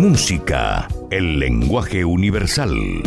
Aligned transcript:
Música, 0.00 0.88
el 1.10 1.38
lenguaje 1.38 2.06
universal. 2.06 3.02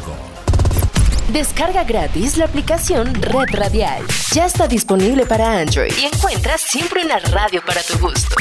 Descarga 1.30 1.84
gratis 1.84 2.38
la 2.38 2.46
aplicación 2.46 3.12
Red 3.12 3.54
Radial. 3.54 4.02
Ya 4.32 4.46
está 4.46 4.66
disponible 4.66 5.26
para 5.26 5.60
Android 5.60 5.92
y 6.00 6.06
encuentras 6.06 6.62
siempre 6.62 7.04
una 7.04 7.18
radio 7.18 7.60
para 7.66 7.82
tu 7.82 7.98
gusto. 7.98 8.34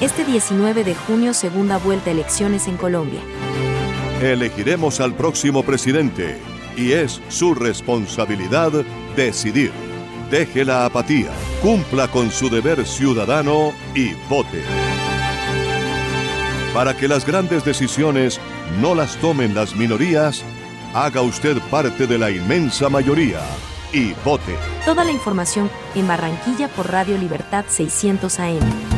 Este 0.00 0.24
19 0.24 0.84
de 0.84 0.94
junio, 0.94 1.34
segunda 1.34 1.76
vuelta 1.76 2.12
elecciones 2.12 2.68
en 2.68 2.76
Colombia. 2.76 3.20
Elegiremos 4.22 5.00
al 5.00 5.12
próximo 5.14 5.64
presidente 5.64 6.38
y 6.76 6.92
es 6.92 7.20
su 7.28 7.52
responsabilidad 7.52 8.70
decidir. 9.16 9.72
Deje 10.30 10.64
la 10.64 10.84
apatía, 10.84 11.32
cumpla 11.62 12.06
con 12.06 12.30
su 12.30 12.48
deber 12.48 12.86
ciudadano 12.86 13.72
y 13.96 14.12
vote. 14.28 14.62
Para 16.72 16.96
que 16.96 17.08
las 17.08 17.26
grandes 17.26 17.64
decisiones 17.64 18.38
no 18.80 18.94
las 18.94 19.16
tomen 19.16 19.52
las 19.52 19.74
minorías, 19.74 20.44
haga 20.94 21.22
usted 21.22 21.58
parte 21.72 22.06
de 22.06 22.18
la 22.18 22.30
inmensa 22.30 22.88
mayoría 22.88 23.40
y 23.92 24.12
vote. 24.24 24.54
Toda 24.84 25.04
la 25.04 25.10
información 25.10 25.68
en 25.96 26.06
Barranquilla 26.06 26.68
por 26.68 26.88
Radio 26.88 27.18
Libertad 27.18 27.64
600 27.68 28.38
AM. 28.38 28.97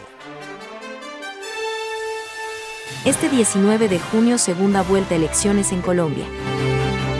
Este 3.05 3.29
19 3.29 3.87
de 3.87 3.99
junio, 3.99 4.37
segunda 4.37 4.83
vuelta 4.83 5.15
elecciones 5.15 5.71
en 5.71 5.81
Colombia. 5.81 6.25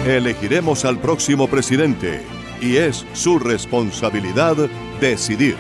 Elegiremos 0.05 0.83
al 0.85 0.99
próximo 0.99 1.47
presidente 1.47 2.21
y 2.61 2.75
es 2.77 3.03
su 3.13 3.39
responsabilidad 3.39 4.55
decidir. 4.99 5.55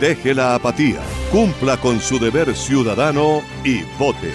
Deje 0.00 0.34
la 0.34 0.54
apatía, 0.54 1.00
cumpla 1.30 1.78
con 1.78 2.00
su 2.00 2.18
deber 2.18 2.56
ciudadano 2.56 3.42
y 3.64 3.82
vote. 3.98 4.30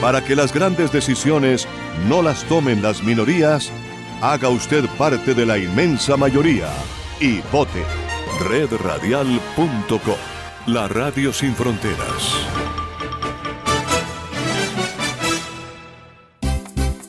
Para 0.00 0.24
que 0.24 0.34
las 0.34 0.54
grandes 0.54 0.90
decisiones 0.92 1.68
no 2.08 2.22
las 2.22 2.44
tomen 2.44 2.82
las 2.82 3.02
minorías, 3.02 3.70
haga 4.20 4.48
usted 4.48 4.84
parte 4.98 5.32
de 5.34 5.46
la 5.46 5.56
inmensa 5.58 6.16
mayoría 6.16 6.68
y 7.20 7.40
vote. 7.52 7.84
Redradial.com, 8.40 10.16
la 10.66 10.88
radio 10.88 11.32
sin 11.32 11.54
fronteras. 11.54 12.34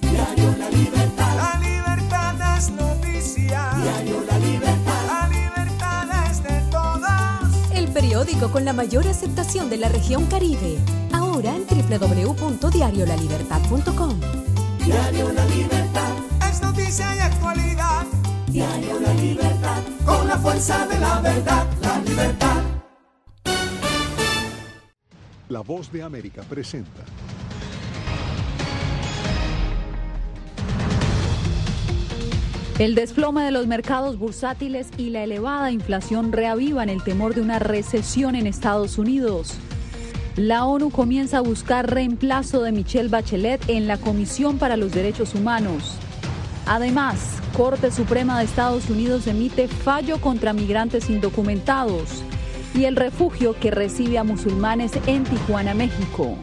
Diario 0.01 0.55
La 0.57 0.69
Libertad. 0.69 1.35
La 1.35 1.59
libertad 1.59 2.57
es 2.57 2.71
noticia. 2.71 3.69
Diario 3.81 4.23
La 4.29 4.37
Libertad. 4.39 5.05
La 5.07 5.27
libertad 5.29 6.09
es 6.29 6.43
de 6.43 6.61
todos. 6.69 7.09
El 7.73 7.87
periódico 7.89 8.51
con 8.51 8.65
la 8.65 8.73
mayor 8.73 9.07
aceptación 9.07 9.69
de 9.69 9.77
la 9.77 9.87
región 9.89 10.25
Caribe. 10.25 10.77
Ahora 11.13 11.55
en 11.55 11.65
www.diariolalibertad.com. 11.67 14.19
Diario 14.83 15.31
La 15.31 15.45
Libertad. 15.45 16.10
Es 16.91 16.99
noticia 16.99 17.15
y 17.15 17.19
actualidad. 17.19 18.05
Diario 18.47 18.99
La 18.99 19.13
Libertad. 19.13 19.81
Con 20.05 20.27
la 20.27 20.37
fuerza 20.37 20.85
de 20.87 20.99
la 20.99 21.21
verdad. 21.21 21.65
La 21.81 21.99
libertad. 21.99 22.63
La 25.47 25.61
voz 25.61 25.89
de 25.89 26.03
América 26.03 26.43
presenta. 26.49 27.01
El 32.77 32.95
desplome 32.95 33.43
de 33.43 33.51
los 33.51 33.67
mercados 33.67 34.19
bursátiles 34.19 34.89
y 34.97 35.11
la 35.11 35.23
elevada 35.23 35.71
inflación 35.71 36.33
reavivan 36.33 36.89
el 36.89 37.01
temor 37.05 37.35
de 37.35 37.39
una 37.39 37.59
recesión 37.59 38.35
en 38.35 38.47
Estados 38.47 38.97
Unidos. 38.97 39.53
La 40.35 40.65
ONU 40.65 40.89
comienza 40.89 41.37
a 41.37 41.41
buscar 41.41 41.89
reemplazo 41.89 42.61
de 42.63 42.73
Michelle 42.73 43.07
Bachelet 43.07 43.69
en 43.69 43.87
la 43.87 43.95
Comisión 43.95 44.57
para 44.57 44.75
los 44.75 44.91
Derechos 44.91 45.35
Humanos. 45.35 45.97
Además, 46.73 47.41
Corte 47.57 47.91
Suprema 47.91 48.39
de 48.39 48.45
Estados 48.45 48.89
Unidos 48.89 49.27
emite 49.27 49.67
fallo 49.67 50.21
contra 50.21 50.53
migrantes 50.53 51.09
indocumentados 51.09 52.23
y 52.73 52.85
el 52.85 52.95
refugio 52.95 53.59
que 53.59 53.71
recibe 53.71 54.17
a 54.17 54.23
musulmanes 54.23 54.93
en 55.05 55.25
Tijuana, 55.25 55.73
México. 55.73 56.37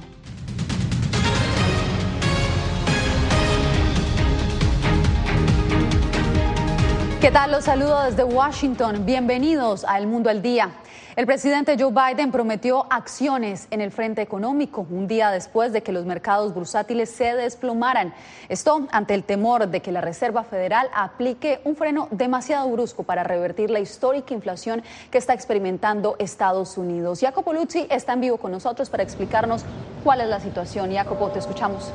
¿Qué 7.23 7.31
tal? 7.31 7.51
Los 7.51 7.65
saludo 7.65 8.03
desde 8.03 8.23
Washington. 8.23 9.07
Bienvenidos 9.07 9.87
a 9.89 9.97
El 9.97 10.09
Mundo 10.09 10.29
al 10.29 10.43
Día. 10.43 10.73
El 11.19 11.27
presidente 11.27 11.77
Joe 11.77 11.91
Biden 11.91 12.31
prometió 12.31 12.87
acciones 12.91 13.67
en 13.73 13.81
el 13.81 13.91
frente 13.91 14.23
económico 14.23 14.87
un 14.89 15.09
día 15.09 15.33
después 15.33 15.73
de 15.73 15.83
que 15.83 15.91
los 15.91 16.07
mercados 16.07 16.55
bursátiles 16.55 17.11
se 17.11 17.35
desplomaran. 17.35 18.15
Esto 18.49 18.87
ante 18.93 19.15
el 19.15 19.25
temor 19.25 19.67
de 19.67 19.83
que 19.83 19.91
la 19.91 20.01
Reserva 20.01 20.45
Federal 20.45 20.89
aplique 20.95 21.61
un 21.65 21.75
freno 21.75 22.07
demasiado 22.13 22.71
brusco 22.71 23.03
para 23.03 23.25
revertir 23.25 23.69
la 23.69 23.81
histórica 23.81 24.33
inflación 24.33 24.85
que 25.11 25.19
está 25.19 25.35
experimentando 25.35 26.15
Estados 26.21 26.79
Unidos. 26.79 27.19
Jacopo 27.21 27.53
Luzzi 27.53 27.89
está 27.91 28.13
en 28.13 28.21
vivo 28.21 28.37
con 28.37 28.53
nosotros 28.53 28.89
para 28.89 29.03
explicarnos 29.03 29.65
cuál 30.05 30.21
es 30.21 30.29
la 30.29 30.39
situación. 30.39 30.95
Jacopo, 30.95 31.31
te 31.31 31.41
escuchamos. 31.41 31.93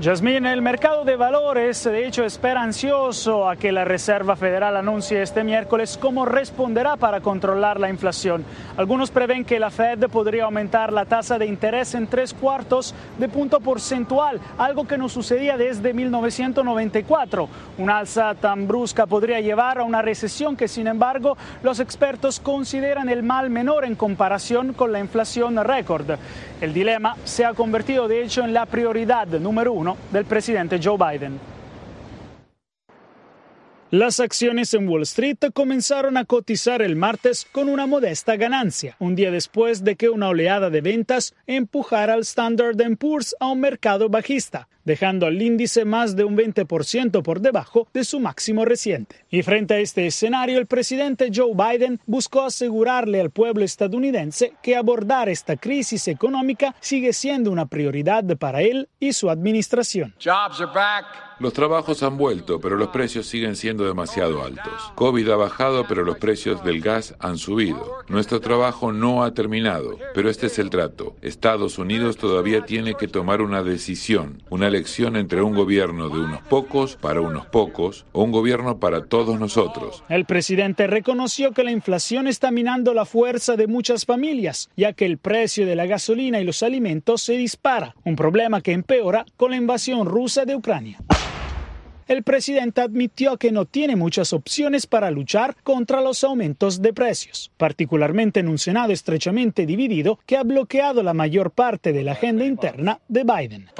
Yasmín, 0.00 0.46
el 0.46 0.62
mercado 0.62 1.04
de 1.04 1.14
valores 1.14 1.84
de 1.84 2.06
hecho 2.06 2.24
espera 2.24 2.62
ansioso 2.62 3.46
a 3.46 3.56
que 3.56 3.70
la 3.70 3.84
Reserva 3.84 4.34
Federal 4.34 4.74
anuncie 4.78 5.20
este 5.20 5.44
miércoles 5.44 5.98
cómo 6.00 6.24
responderá 6.24 6.96
para 6.96 7.20
controlar 7.20 7.78
la 7.78 7.90
inflación. 7.90 8.42
Algunos 8.78 9.10
prevén 9.10 9.44
que 9.44 9.60
la 9.60 9.70
Fed 9.70 10.08
podría 10.08 10.44
aumentar 10.44 10.90
la 10.90 11.04
tasa 11.04 11.38
de 11.38 11.44
interés 11.44 11.94
en 11.94 12.06
tres 12.06 12.32
cuartos 12.32 12.94
de 13.18 13.28
punto 13.28 13.60
porcentual, 13.60 14.40
algo 14.56 14.88
que 14.88 14.96
no 14.96 15.06
sucedía 15.10 15.58
desde 15.58 15.92
1994. 15.92 17.46
Una 17.76 17.98
alza 17.98 18.34
tan 18.36 18.66
brusca 18.66 19.04
podría 19.04 19.40
llevar 19.40 19.80
a 19.80 19.84
una 19.84 20.00
recesión 20.00 20.56
que, 20.56 20.66
sin 20.66 20.86
embargo, 20.86 21.36
los 21.62 21.78
expertos 21.78 22.40
consideran 22.40 23.10
el 23.10 23.22
mal 23.22 23.50
menor 23.50 23.84
en 23.84 23.96
comparación 23.96 24.72
con 24.72 24.92
la 24.92 25.00
inflación 25.00 25.62
récord. 25.62 26.12
El 26.62 26.72
dilema 26.72 27.16
se 27.24 27.44
ha 27.44 27.52
convertido, 27.52 28.08
de 28.08 28.22
hecho, 28.22 28.42
en 28.42 28.54
la 28.54 28.64
prioridad 28.64 29.26
número 29.26 29.74
uno 29.74 29.89
del 30.12 30.24
presidente 30.24 30.80
Joe 30.82 30.96
Biden. 30.96 31.38
Las 33.92 34.20
acciones 34.20 34.72
en 34.74 34.88
Wall 34.88 35.02
Street 35.02 35.38
comenzaron 35.52 36.16
a 36.16 36.24
cotizar 36.24 36.80
el 36.80 36.94
martes 36.94 37.44
con 37.50 37.68
una 37.68 37.88
modesta 37.88 38.36
ganancia, 38.36 38.94
un 39.00 39.16
día 39.16 39.32
después 39.32 39.82
de 39.82 39.96
que 39.96 40.08
una 40.08 40.28
oleada 40.28 40.70
de 40.70 40.80
ventas 40.80 41.34
empujara 41.48 42.14
al 42.14 42.20
Standard 42.20 42.76
Poor's 42.96 43.34
a 43.40 43.48
un 43.48 43.58
mercado 43.58 44.08
bajista, 44.08 44.68
dejando 44.90 45.26
al 45.26 45.40
índice 45.40 45.84
más 45.84 46.16
de 46.16 46.24
un 46.24 46.36
20% 46.36 47.22
por 47.22 47.40
debajo 47.40 47.86
de 47.94 48.02
su 48.02 48.18
máximo 48.18 48.64
reciente. 48.64 49.24
Y 49.30 49.42
frente 49.42 49.74
a 49.74 49.78
este 49.78 50.04
escenario, 50.04 50.58
el 50.58 50.66
presidente 50.66 51.30
Joe 51.32 51.52
Biden 51.54 52.00
buscó 52.06 52.42
asegurarle 52.42 53.20
al 53.20 53.30
pueblo 53.30 53.64
estadounidense 53.64 54.54
que 54.60 54.74
abordar 54.74 55.28
esta 55.28 55.56
crisis 55.56 56.08
económica 56.08 56.74
sigue 56.80 57.12
siendo 57.12 57.52
una 57.52 57.66
prioridad 57.66 58.24
para 58.36 58.62
él 58.62 58.88
y 58.98 59.12
su 59.12 59.30
administración. 59.30 60.12
Los 61.40 61.54
trabajos 61.54 62.02
han 62.02 62.18
vuelto, 62.18 62.60
pero 62.60 62.76
los 62.76 62.88
precios 62.88 63.26
siguen 63.26 63.56
siendo 63.56 63.86
demasiado 63.86 64.44
altos. 64.44 64.92
COVID 64.94 65.26
ha 65.30 65.36
bajado, 65.36 65.86
pero 65.88 66.04
los 66.04 66.18
precios 66.18 66.62
del 66.64 66.82
gas 66.82 67.14
han 67.18 67.38
subido. 67.38 67.94
Nuestro 68.08 68.40
trabajo 68.40 68.92
no 68.92 69.24
ha 69.24 69.32
terminado, 69.32 69.96
pero 70.12 70.28
este 70.28 70.48
es 70.48 70.58
el 70.58 70.68
trato. 70.68 71.16
Estados 71.22 71.78
Unidos 71.78 72.18
todavía 72.18 72.66
tiene 72.66 72.92
que 72.92 73.08
tomar 73.08 73.40
una 73.40 73.62
decisión, 73.62 74.42
una 74.50 74.66
elección 74.66 75.16
entre 75.16 75.40
un 75.40 75.54
gobierno 75.54 76.10
de 76.10 76.20
unos 76.20 76.42
pocos 76.42 76.96
para 76.96 77.22
unos 77.22 77.46
pocos 77.46 78.04
o 78.12 78.22
un 78.22 78.32
gobierno 78.32 78.78
para 78.78 79.06
todos 79.06 79.40
nosotros. 79.40 80.04
El 80.10 80.26
presidente 80.26 80.88
reconoció 80.88 81.52
que 81.52 81.64
la 81.64 81.72
inflación 81.72 82.26
está 82.26 82.50
minando 82.50 82.92
la 82.92 83.06
fuerza 83.06 83.56
de 83.56 83.66
muchas 83.66 84.04
familias, 84.04 84.68
ya 84.76 84.92
que 84.92 85.06
el 85.06 85.16
precio 85.16 85.64
de 85.64 85.74
la 85.74 85.86
gasolina 85.86 86.38
y 86.38 86.44
los 86.44 86.62
alimentos 86.62 87.22
se 87.22 87.32
dispara, 87.38 87.94
un 88.04 88.14
problema 88.14 88.60
que 88.60 88.72
empeora 88.72 89.24
con 89.38 89.52
la 89.52 89.56
invasión 89.56 90.04
rusa 90.04 90.44
de 90.44 90.54
Ucrania 90.54 90.98
el 92.10 92.24
presidente 92.24 92.80
admitió 92.80 93.36
que 93.36 93.52
no 93.52 93.66
tiene 93.66 93.94
muchas 93.94 94.32
opciones 94.32 94.88
para 94.88 95.12
luchar 95.12 95.56
contra 95.62 96.00
los 96.00 96.24
aumentos 96.24 96.82
de 96.82 96.92
precios, 96.92 97.52
particularmente 97.56 98.40
en 98.40 98.48
un 98.48 98.58
Senado 98.58 98.92
estrechamente 98.92 99.64
dividido 99.64 100.18
que 100.26 100.36
ha 100.36 100.42
bloqueado 100.42 101.04
la 101.04 101.14
mayor 101.14 101.52
parte 101.52 101.92
de 101.92 102.02
la 102.02 102.12
agenda 102.12 102.44
interna 102.44 102.98
de 103.06 103.22
Biden. 103.22 103.70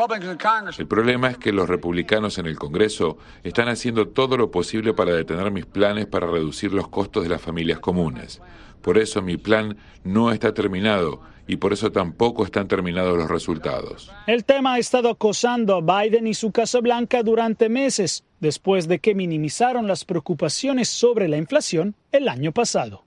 El 0.78 0.86
problema 0.86 1.28
es 1.28 1.38
que 1.38 1.52
los 1.52 1.68
republicanos 1.68 2.38
en 2.38 2.46
el 2.46 2.56
Congreso 2.56 3.18
están 3.42 3.66
haciendo 3.66 4.06
todo 4.06 4.36
lo 4.36 4.52
posible 4.52 4.94
para 4.94 5.12
detener 5.12 5.50
mis 5.50 5.66
planes 5.66 6.06
para 6.06 6.28
reducir 6.28 6.72
los 6.72 6.86
costos 6.86 7.24
de 7.24 7.30
las 7.30 7.42
familias 7.42 7.80
comunes. 7.80 8.40
Por 8.80 8.96
eso 8.96 9.22
mi 9.22 9.38
plan 9.38 9.76
no 10.04 10.30
está 10.30 10.54
terminado 10.54 11.20
y 11.50 11.56
por 11.56 11.72
eso 11.72 11.90
tampoco 11.90 12.44
están 12.44 12.68
terminados 12.68 13.18
los 13.18 13.28
resultados. 13.28 14.08
El 14.28 14.44
tema 14.44 14.74
ha 14.74 14.78
estado 14.78 15.10
acosando 15.10 15.74
a 15.74 16.02
Biden 16.02 16.28
y 16.28 16.34
su 16.34 16.52
Casa 16.52 16.78
Blanca 16.78 17.24
durante 17.24 17.68
meses, 17.68 18.22
después 18.38 18.86
de 18.86 19.00
que 19.00 19.16
minimizaron 19.16 19.88
las 19.88 20.04
preocupaciones 20.04 20.88
sobre 20.88 21.26
la 21.26 21.38
inflación 21.38 21.96
el 22.12 22.28
año 22.28 22.52
pasado. 22.52 23.02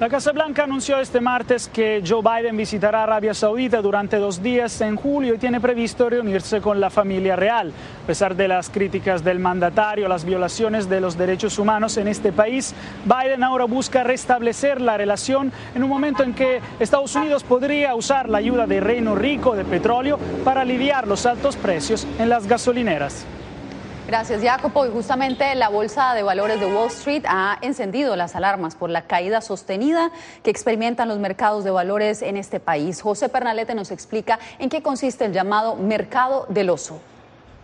La 0.00 0.08
Casa 0.08 0.32
Blanca 0.32 0.64
anunció 0.64 0.98
este 0.98 1.20
martes 1.20 1.70
que 1.72 2.02
Joe 2.04 2.20
Biden 2.20 2.56
visitará 2.56 3.04
Arabia 3.04 3.32
Saudita 3.32 3.80
durante 3.80 4.16
dos 4.16 4.42
días 4.42 4.80
en 4.80 4.96
julio 4.96 5.34
y 5.34 5.38
tiene 5.38 5.60
previsto 5.60 6.10
reunirse 6.10 6.60
con 6.60 6.80
la 6.80 6.90
familia 6.90 7.36
real. 7.36 7.72
A 8.02 8.06
pesar 8.08 8.34
de 8.34 8.48
las 8.48 8.70
críticas 8.70 9.22
del 9.22 9.38
mandatario 9.38 10.06
a 10.06 10.08
las 10.08 10.24
violaciones 10.24 10.88
de 10.88 11.00
los 11.00 11.16
derechos 11.16 11.60
humanos 11.60 11.96
en 11.96 12.08
este 12.08 12.32
país, 12.32 12.74
Biden 13.04 13.44
ahora 13.44 13.66
busca 13.66 14.02
restablecer 14.02 14.80
la 14.80 14.96
relación 14.96 15.52
en 15.76 15.84
un 15.84 15.90
momento 15.90 16.24
en 16.24 16.34
que 16.34 16.60
Estados 16.80 17.14
Unidos 17.14 17.44
podría 17.44 17.94
usar 17.94 18.28
la 18.28 18.38
ayuda 18.38 18.66
de 18.66 18.80
Reino 18.80 19.14
Rico 19.14 19.54
de 19.54 19.64
petróleo 19.64 20.18
para 20.44 20.62
aliviar 20.62 21.06
los 21.06 21.24
altos 21.24 21.54
precios 21.54 22.04
en 22.18 22.28
las 22.28 22.48
gasolineras. 22.48 23.24
Gracias, 24.06 24.42
Jacopo. 24.42 24.84
Y 24.84 24.90
justamente 24.90 25.54
la 25.54 25.70
Bolsa 25.70 26.12
de 26.12 26.22
Valores 26.22 26.60
de 26.60 26.66
Wall 26.66 26.88
Street 26.88 27.24
ha 27.26 27.56
encendido 27.62 28.16
las 28.16 28.36
alarmas 28.36 28.74
por 28.74 28.90
la 28.90 29.06
caída 29.06 29.40
sostenida 29.40 30.10
que 30.42 30.50
experimentan 30.50 31.08
los 31.08 31.18
mercados 31.18 31.64
de 31.64 31.70
valores 31.70 32.20
en 32.20 32.36
este 32.36 32.60
país. 32.60 33.00
José 33.00 33.30
Pernalete 33.30 33.74
nos 33.74 33.90
explica 33.90 34.38
en 34.58 34.68
qué 34.68 34.82
consiste 34.82 35.24
el 35.24 35.32
llamado 35.32 35.76
mercado 35.76 36.44
del 36.50 36.68
oso. 36.68 37.00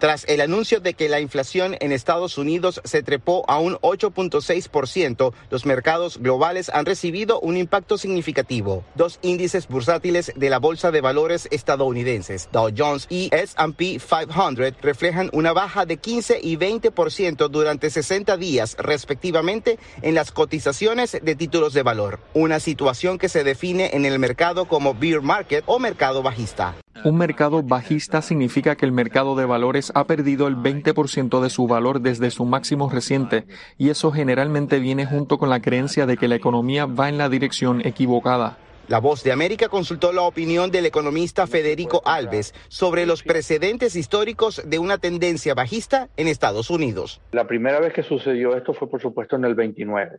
Tras 0.00 0.24
el 0.28 0.40
anuncio 0.40 0.80
de 0.80 0.94
que 0.94 1.10
la 1.10 1.20
inflación 1.20 1.76
en 1.78 1.92
Estados 1.92 2.38
Unidos 2.38 2.80
se 2.84 3.02
trepó 3.02 3.44
a 3.48 3.58
un 3.58 3.74
8.6%, 3.76 5.34
los 5.50 5.66
mercados 5.66 6.16
globales 6.16 6.70
han 6.70 6.86
recibido 6.86 7.38
un 7.38 7.58
impacto 7.58 7.98
significativo. 7.98 8.82
Dos 8.94 9.18
índices 9.20 9.68
bursátiles 9.68 10.32
de 10.34 10.48
la 10.48 10.58
Bolsa 10.58 10.90
de 10.90 11.02
Valores 11.02 11.48
estadounidenses, 11.50 12.48
Dow 12.50 12.70
Jones 12.74 13.08
y 13.10 13.28
S&P 13.30 14.00
500, 14.00 14.80
reflejan 14.80 15.28
una 15.34 15.52
baja 15.52 15.84
de 15.84 15.98
15 15.98 16.40
y 16.42 16.56
20% 16.56 17.50
durante 17.50 17.90
60 17.90 18.38
días, 18.38 18.76
respectivamente, 18.78 19.78
en 20.00 20.14
las 20.14 20.32
cotizaciones 20.32 21.18
de 21.22 21.34
títulos 21.34 21.74
de 21.74 21.82
valor. 21.82 22.20
Una 22.32 22.58
situación 22.58 23.18
que 23.18 23.28
se 23.28 23.44
define 23.44 23.90
en 23.92 24.06
el 24.06 24.18
mercado 24.18 24.64
como 24.64 24.94
bear 24.94 25.20
market 25.20 25.62
o 25.66 25.78
mercado 25.78 26.22
bajista. 26.22 26.74
Un 27.02 27.16
mercado 27.16 27.62
bajista 27.62 28.20
significa 28.20 28.76
que 28.76 28.84
el 28.84 28.92
mercado 28.92 29.34
de 29.34 29.46
valores 29.46 29.90
ha 29.94 30.04
perdido 30.04 30.46
el 30.48 30.56
20% 30.56 31.40
de 31.40 31.48
su 31.48 31.66
valor 31.66 32.02
desde 32.02 32.30
su 32.30 32.44
máximo 32.44 32.90
reciente 32.90 33.44
y 33.78 33.88
eso 33.88 34.12
generalmente 34.12 34.80
viene 34.80 35.06
junto 35.06 35.38
con 35.38 35.48
la 35.48 35.62
creencia 35.62 36.04
de 36.04 36.18
que 36.18 36.28
la 36.28 36.34
economía 36.34 36.84
va 36.84 37.08
en 37.08 37.16
la 37.16 37.30
dirección 37.30 37.80
equivocada. 37.86 38.58
La 38.86 38.98
Voz 38.98 39.22
de 39.22 39.32
América 39.32 39.68
consultó 39.68 40.12
la 40.12 40.22
opinión 40.22 40.70
del 40.70 40.84
economista 40.84 41.46
Federico 41.46 42.02
Alves 42.04 42.52
sobre 42.68 43.06
los 43.06 43.22
precedentes 43.22 43.96
históricos 43.96 44.62
de 44.68 44.78
una 44.78 44.98
tendencia 44.98 45.54
bajista 45.54 46.08
en 46.18 46.28
Estados 46.28 46.68
Unidos. 46.68 47.22
La 47.32 47.46
primera 47.46 47.80
vez 47.80 47.94
que 47.94 48.02
sucedió 48.02 48.56
esto 48.56 48.74
fue, 48.74 48.90
por 48.90 49.00
supuesto, 49.00 49.36
en 49.36 49.44
el 49.44 49.54
29. 49.54 50.18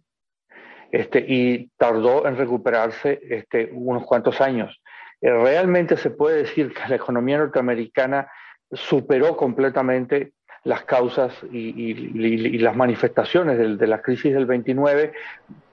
Este, 0.91 1.23
y 1.27 1.69
tardó 1.77 2.25
en 2.25 2.37
recuperarse 2.37 3.19
este, 3.29 3.69
unos 3.71 4.05
cuantos 4.05 4.41
años. 4.41 4.81
Eh, 5.21 5.31
realmente 5.31 5.97
se 5.97 6.09
puede 6.09 6.37
decir 6.37 6.73
que 6.73 6.89
la 6.89 6.95
economía 6.95 7.37
norteamericana 7.37 8.27
superó 8.71 9.37
completamente 9.37 10.33
las 10.63 10.83
causas 10.83 11.33
y, 11.51 12.59
las 12.59 12.75
manifestaciones 12.75 13.57
de, 13.57 13.87
la 13.87 14.01
crisis 14.01 14.33
del 14.33 14.45
29 14.45 15.11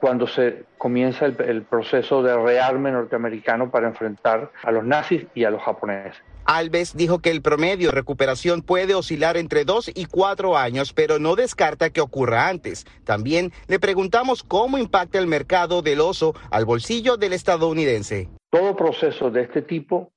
cuando 0.01 0.27
se 0.27 0.65
comienza 0.79 1.27
el, 1.27 1.63
proceso 1.63 2.23
de 2.23 2.35
rearme 2.35 2.91
norteamericano 2.91 3.71
para 3.71 3.89
enfrentar 3.89 4.51
a 4.63 4.73
los 4.73 4.85
nazis 4.85 5.27
y 5.35 5.45
a 5.45 5.51
los 5.51 5.63
japoneses. 5.63 6.23
Alves 6.47 6.97
dijo 6.97 7.19
que 7.19 7.31
el 7.31 7.43
promedio 7.43 7.89
de 7.89 7.97
recuperación 7.97 8.63
puede 8.63 8.95
oscilar 8.95 9.37
entre 9.37 9.67
dos 9.67 9.91
y 9.95 10.07
cuatro 10.07 10.57
años, 10.57 10.95
pero 10.95 11.19
no 11.19 11.37
descarta 11.37 11.91
que 11.91 12.01
ocurra 12.01 12.49
antes. 12.49 12.87
También 13.05 13.53
le 13.67 13.79
preguntamos 13.79 14.43
cómo 14.43 14.79
impacta 14.79 15.19
el 15.19 15.27
mercado 15.27 15.83
del 15.83 16.01
oso 16.01 16.35
al 16.51 16.65
bolsillo 16.65 17.19
del 17.19 17.35
estadounidense. 17.35 18.31
Todo 18.51 18.77
proceso 18.77 19.31
de 19.31 19.43
este 19.43 19.63
tipo 19.63 20.13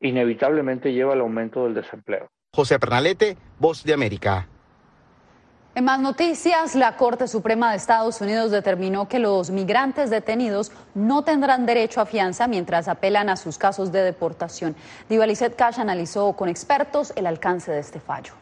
inevitablemente 0.00 0.92
lleva 0.92 1.12
al 1.12 1.20
aumento 1.20 1.64
del 1.64 1.74
desempleo. 1.74 2.28
José 2.54 2.78
Pernalete, 2.78 3.36
Voz 3.58 3.82
de 3.84 3.94
América. 3.94 4.48
En 5.76 5.84
más 5.84 5.98
noticias, 5.98 6.76
la 6.76 6.96
Corte 6.96 7.26
Suprema 7.26 7.72
de 7.72 7.78
Estados 7.78 8.20
Unidos 8.20 8.52
determinó 8.52 9.08
que 9.08 9.18
los 9.18 9.50
migrantes 9.50 10.08
detenidos 10.08 10.70
no 10.94 11.24
tendrán 11.24 11.66
derecho 11.66 12.00
a 12.00 12.06
fianza 12.06 12.46
mientras 12.46 12.86
apelan 12.86 13.28
a 13.28 13.36
sus 13.36 13.58
casos 13.58 13.90
de 13.90 14.02
deportación. 14.02 14.76
Diva 15.08 15.26
Cash 15.56 15.80
analizó 15.80 16.32
con 16.34 16.48
expertos 16.48 17.12
el 17.16 17.26
alcance 17.26 17.72
de 17.72 17.80
este 17.80 17.98
fallo. 17.98 18.34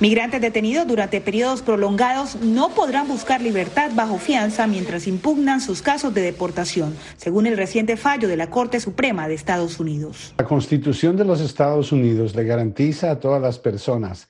Migrantes 0.00 0.40
detenidos 0.40 0.86
durante 0.86 1.20
periodos 1.20 1.60
prolongados 1.60 2.36
no 2.40 2.68
podrán 2.68 3.08
buscar 3.08 3.40
libertad 3.40 3.90
bajo 3.96 4.18
fianza 4.18 4.68
mientras 4.68 5.08
impugnan 5.08 5.60
sus 5.60 5.82
casos 5.82 6.14
de 6.14 6.20
deportación, 6.20 6.94
según 7.16 7.48
el 7.48 7.56
reciente 7.56 7.96
fallo 7.96 8.28
de 8.28 8.36
la 8.36 8.48
Corte 8.48 8.78
Suprema 8.78 9.26
de 9.26 9.34
Estados 9.34 9.80
Unidos. 9.80 10.34
La 10.38 10.44
Constitución 10.44 11.16
de 11.16 11.24
los 11.24 11.40
Estados 11.40 11.90
Unidos 11.90 12.36
le 12.36 12.44
garantiza 12.44 13.10
a 13.10 13.18
todas 13.18 13.42
las 13.42 13.58
personas 13.58 14.28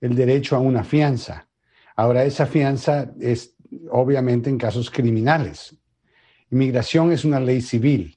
el 0.00 0.14
derecho 0.14 0.56
a 0.56 0.60
una 0.60 0.84
fianza. 0.84 1.48
Ahora, 1.96 2.24
esa 2.24 2.46
fianza 2.46 3.12
es 3.20 3.54
obviamente 3.90 4.48
en 4.48 4.56
casos 4.56 4.90
criminales. 4.90 5.76
Inmigración 6.50 7.12
es 7.12 7.26
una 7.26 7.40
ley 7.40 7.60
civil 7.60 8.16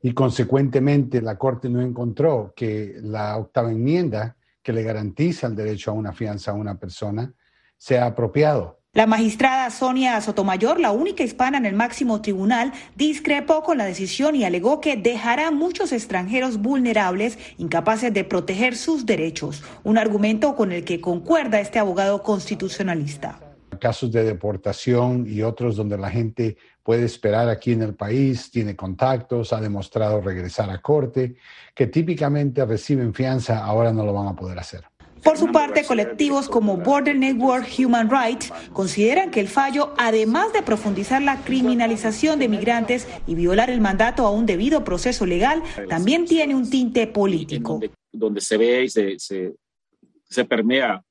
y 0.00 0.12
consecuentemente 0.12 1.20
la 1.20 1.36
Corte 1.36 1.68
no 1.68 1.82
encontró 1.82 2.52
que 2.54 2.94
la 3.02 3.36
octava 3.36 3.72
enmienda 3.72 4.36
que 4.64 4.72
le 4.72 4.82
garantiza 4.82 5.46
el 5.46 5.54
derecho 5.54 5.90
a 5.90 5.94
una 5.94 6.12
fianza 6.12 6.50
a 6.50 6.54
una 6.54 6.76
persona 6.76 7.32
sea 7.76 8.06
apropiado. 8.06 8.80
La 8.94 9.06
magistrada 9.06 9.70
Sonia 9.70 10.20
Sotomayor, 10.20 10.80
la 10.80 10.90
única 10.90 11.22
hispana 11.22 11.58
en 11.58 11.66
el 11.66 11.74
máximo 11.74 12.22
tribunal, 12.22 12.72
discrepó 12.96 13.62
con 13.62 13.76
la 13.76 13.84
decisión 13.84 14.36
y 14.36 14.44
alegó 14.44 14.80
que 14.80 14.96
dejará 14.96 15.48
a 15.48 15.50
muchos 15.50 15.92
extranjeros 15.92 16.58
vulnerables, 16.58 17.38
incapaces 17.58 18.14
de 18.14 18.24
proteger 18.24 18.74
sus 18.76 19.04
derechos, 19.04 19.62
un 19.82 19.98
argumento 19.98 20.56
con 20.56 20.72
el 20.72 20.84
que 20.84 21.00
concuerda 21.00 21.60
este 21.60 21.78
abogado 21.78 22.22
constitucionalista. 22.22 23.40
Casos 23.80 24.12
de 24.12 24.24
deportación 24.24 25.26
y 25.28 25.42
otros 25.42 25.76
donde 25.76 25.98
la 25.98 26.08
gente 26.08 26.56
puede 26.84 27.06
esperar 27.06 27.48
aquí 27.48 27.72
en 27.72 27.82
el 27.82 27.94
país, 27.94 28.50
tiene 28.50 28.76
contactos, 28.76 29.52
ha 29.52 29.60
demostrado 29.60 30.20
regresar 30.20 30.70
a 30.70 30.80
corte, 30.80 31.36
que 31.74 31.86
típicamente 31.86 32.64
reciben 32.64 33.14
fianza, 33.14 33.64
ahora 33.64 33.92
no 33.92 34.04
lo 34.04 34.12
van 34.12 34.28
a 34.28 34.36
poder 34.36 34.58
hacer. 34.58 34.84
Por 35.24 35.38
su 35.38 35.50
parte, 35.50 35.84
colectivos 35.84 36.50
como 36.50 36.76
Border 36.76 37.16
Network 37.16 37.66
Human 37.78 38.10
Rights 38.10 38.52
consideran 38.74 39.30
que 39.30 39.40
el 39.40 39.48
fallo, 39.48 39.94
además 39.96 40.52
de 40.52 40.60
profundizar 40.60 41.22
la 41.22 41.42
criminalización 41.42 42.38
de 42.38 42.48
migrantes 42.48 43.08
y 43.26 43.34
violar 43.34 43.70
el 43.70 43.80
mandato 43.80 44.26
a 44.26 44.30
un 44.30 44.44
debido 44.44 44.84
proceso 44.84 45.24
legal, 45.24 45.62
también 45.88 46.26
tiene 46.26 46.54
un 46.54 46.68
tinte 46.68 47.06
político. 47.06 47.80
Donde, 48.12 48.42
se 48.42 48.58
ve 48.58 48.84
y 48.84 48.90
se, 48.90 49.16
se 49.18 50.44
permea 50.44 51.02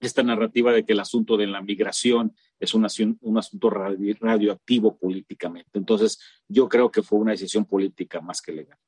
esta 0.00 0.22
narrativa 0.22 0.72
de 0.72 0.86
que 0.86 0.94
el 0.94 1.00
asunto 1.00 1.36
de 1.36 1.46
la 1.46 1.60
migración 1.60 2.32
es 2.60 2.74
un, 2.74 2.86
un 3.22 3.38
asunto 3.38 3.70
radioactivo 3.70 4.96
políticamente. 4.96 5.70
Entonces, 5.74 6.20
yo 6.46 6.68
creo 6.68 6.90
que 6.90 7.02
fue 7.02 7.18
una 7.18 7.32
decisión 7.32 7.64
política 7.64 8.20
más 8.20 8.40
que 8.40 8.52
legal. 8.52 8.78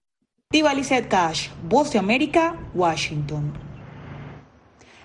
Diva 0.51 0.73
Cash, 1.09 1.49
Voz 1.67 1.93
de 1.93 1.99
América, 1.99 2.71
Washington. 2.75 3.73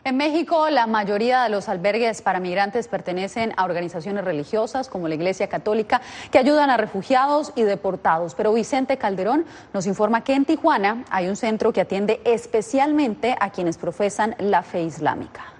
En 0.04 0.16
México, 0.16 0.70
la 0.70 0.88
mayoría 0.88 1.44
de 1.44 1.50
los 1.50 1.68
albergues 1.68 2.22
para 2.22 2.40
migrantes 2.40 2.88
pertenecen 2.88 3.54
a 3.58 3.66
organizaciones 3.66 4.24
religiosas 4.24 4.88
como 4.88 5.10
la 5.10 5.16
Iglesia 5.16 5.50
Católica 5.50 6.02
que 6.32 6.38
ayudan 6.38 6.70
a 6.70 6.78
refugiados 6.78 7.52
y 7.58 7.64
deportados. 7.64 8.34
Pero 8.34 8.54
Vicente 8.54 8.98
Calderón 8.98 9.46
nos 9.74 9.86
informa 9.86 10.24
que 10.24 10.34
en 10.34 10.46
Tijuana 10.46 11.04
hay 11.10 11.28
un 11.28 11.36
centro 11.36 11.74
que 11.74 11.82
atiende 11.82 12.22
especialmente 12.24 13.36
a 13.38 13.50
quienes 13.50 13.78
profesan 13.78 14.36
la 14.40 14.64
fe 14.64 14.84
islámica. 14.84 15.54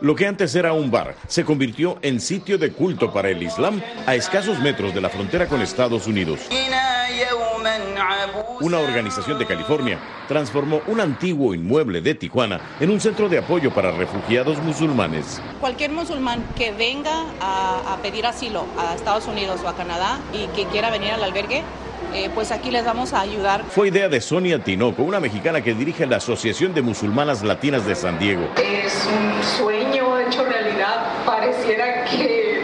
Lo 0.00 0.14
que 0.14 0.26
antes 0.26 0.54
era 0.54 0.72
un 0.72 0.90
bar 0.90 1.16
se 1.26 1.44
convirtió 1.44 1.98
en 2.02 2.20
sitio 2.20 2.56
de 2.58 2.72
culto 2.72 3.12
para 3.12 3.30
el 3.30 3.42
Islam 3.42 3.80
a 4.06 4.14
escasos 4.14 4.58
metros 4.60 4.94
de 4.94 5.00
la 5.00 5.08
frontera 5.08 5.46
con 5.46 5.60
Estados 5.60 6.06
Unidos. 6.06 6.40
Una 8.60 8.78
organización 8.78 9.38
de 9.38 9.46
California 9.46 9.98
transformó 10.28 10.80
un 10.86 11.00
antiguo 11.00 11.54
inmueble 11.54 12.00
de 12.00 12.14
Tijuana 12.14 12.60
en 12.80 12.90
un 12.90 13.00
centro 13.00 13.28
de 13.28 13.38
apoyo 13.38 13.72
para 13.72 13.90
refugiados 13.90 14.58
musulmanes. 14.62 15.40
Cualquier 15.60 15.90
musulmán 15.90 16.44
que 16.56 16.72
venga 16.72 17.24
a, 17.40 17.96
pedir 18.02 18.26
asilo 18.26 18.66
a 18.78 18.94
Estados 18.94 19.26
Unidos 19.26 19.60
o 19.64 19.68
a 19.68 19.76
Canadá 19.76 20.20
y 20.32 20.46
que 20.48 20.66
quiera 20.66 20.90
venir 20.90 21.12
al 21.12 21.24
albergue, 21.24 21.62
eh, 22.14 22.30
pues 22.34 22.50
aquí 22.50 22.70
les 22.70 22.84
vamos 22.84 23.12
a 23.12 23.20
ayudar. 23.20 23.64
Fue 23.70 23.88
idea 23.88 24.08
de 24.08 24.20
Sonia 24.20 24.62
Tinoco, 24.62 25.02
una 25.02 25.20
mexicana 25.20 25.62
que 25.62 25.74
dirige 25.74 26.06
la 26.06 26.16
Asociación 26.16 26.74
de 26.74 26.82
Musulmanas 26.82 27.42
Latinas 27.42 27.86
de 27.86 27.94
San 27.94 28.18
Diego. 28.18 28.48
Es 28.56 29.06
un 29.06 29.42
sueño 29.58 30.18
hecho 30.18 30.44
realidad. 30.44 31.06
Pareciera 31.24 32.04
que 32.04 32.62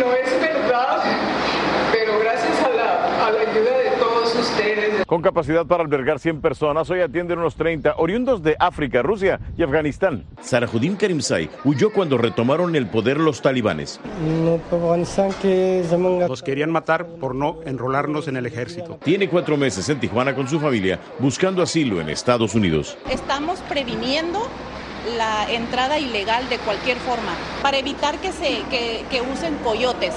no 0.00 0.12
es 0.12 0.40
verdad, 0.40 1.02
pero 1.92 2.18
gracias 2.18 2.60
a 2.62 2.68
la, 2.70 3.26
a 3.26 3.30
la 3.30 3.40
ayuda 3.40 3.78
de 3.78 3.90
todos 3.98 4.33
ustedes, 4.44 5.04
con 5.06 5.22
capacidad 5.22 5.66
para 5.66 5.82
albergar 5.82 6.18
100 6.18 6.40
personas, 6.40 6.88
hoy 6.90 7.00
atienden 7.00 7.38
unos 7.38 7.56
30, 7.56 7.94
oriundos 7.96 8.42
de 8.42 8.56
África, 8.58 9.02
Rusia 9.02 9.40
y 9.56 9.62
Afganistán. 9.62 10.24
Sarajuddin 10.40 10.96
Karimzai 10.96 11.50
huyó 11.64 11.92
cuando 11.92 12.18
retomaron 12.18 12.76
el 12.76 12.86
poder 12.86 13.18
los 13.18 13.42
talibanes. 13.42 14.00
Nos 16.28 16.42
querían 16.42 16.70
matar 16.70 17.06
por 17.06 17.34
no 17.34 17.58
enrolarnos 17.64 18.28
en 18.28 18.36
el 18.36 18.46
ejército. 18.46 18.98
Tiene 19.02 19.28
cuatro 19.28 19.56
meses 19.56 19.88
en 19.88 20.00
Tijuana 20.00 20.34
con 20.34 20.48
su 20.48 20.60
familia, 20.60 21.00
buscando 21.18 21.62
asilo 21.62 22.00
en 22.00 22.08
Estados 22.08 22.54
Unidos. 22.54 22.96
Estamos 23.10 23.60
previniendo 23.68 24.40
la 25.16 25.50
entrada 25.50 25.98
ilegal 25.98 26.48
de 26.48 26.58
cualquier 26.58 26.96
forma 26.98 27.34
para 27.62 27.78
evitar 27.78 28.18
que 28.18 28.32
se 28.32 28.62
que 28.70 29.22
usen 29.32 29.54
coyotes. 29.62 30.14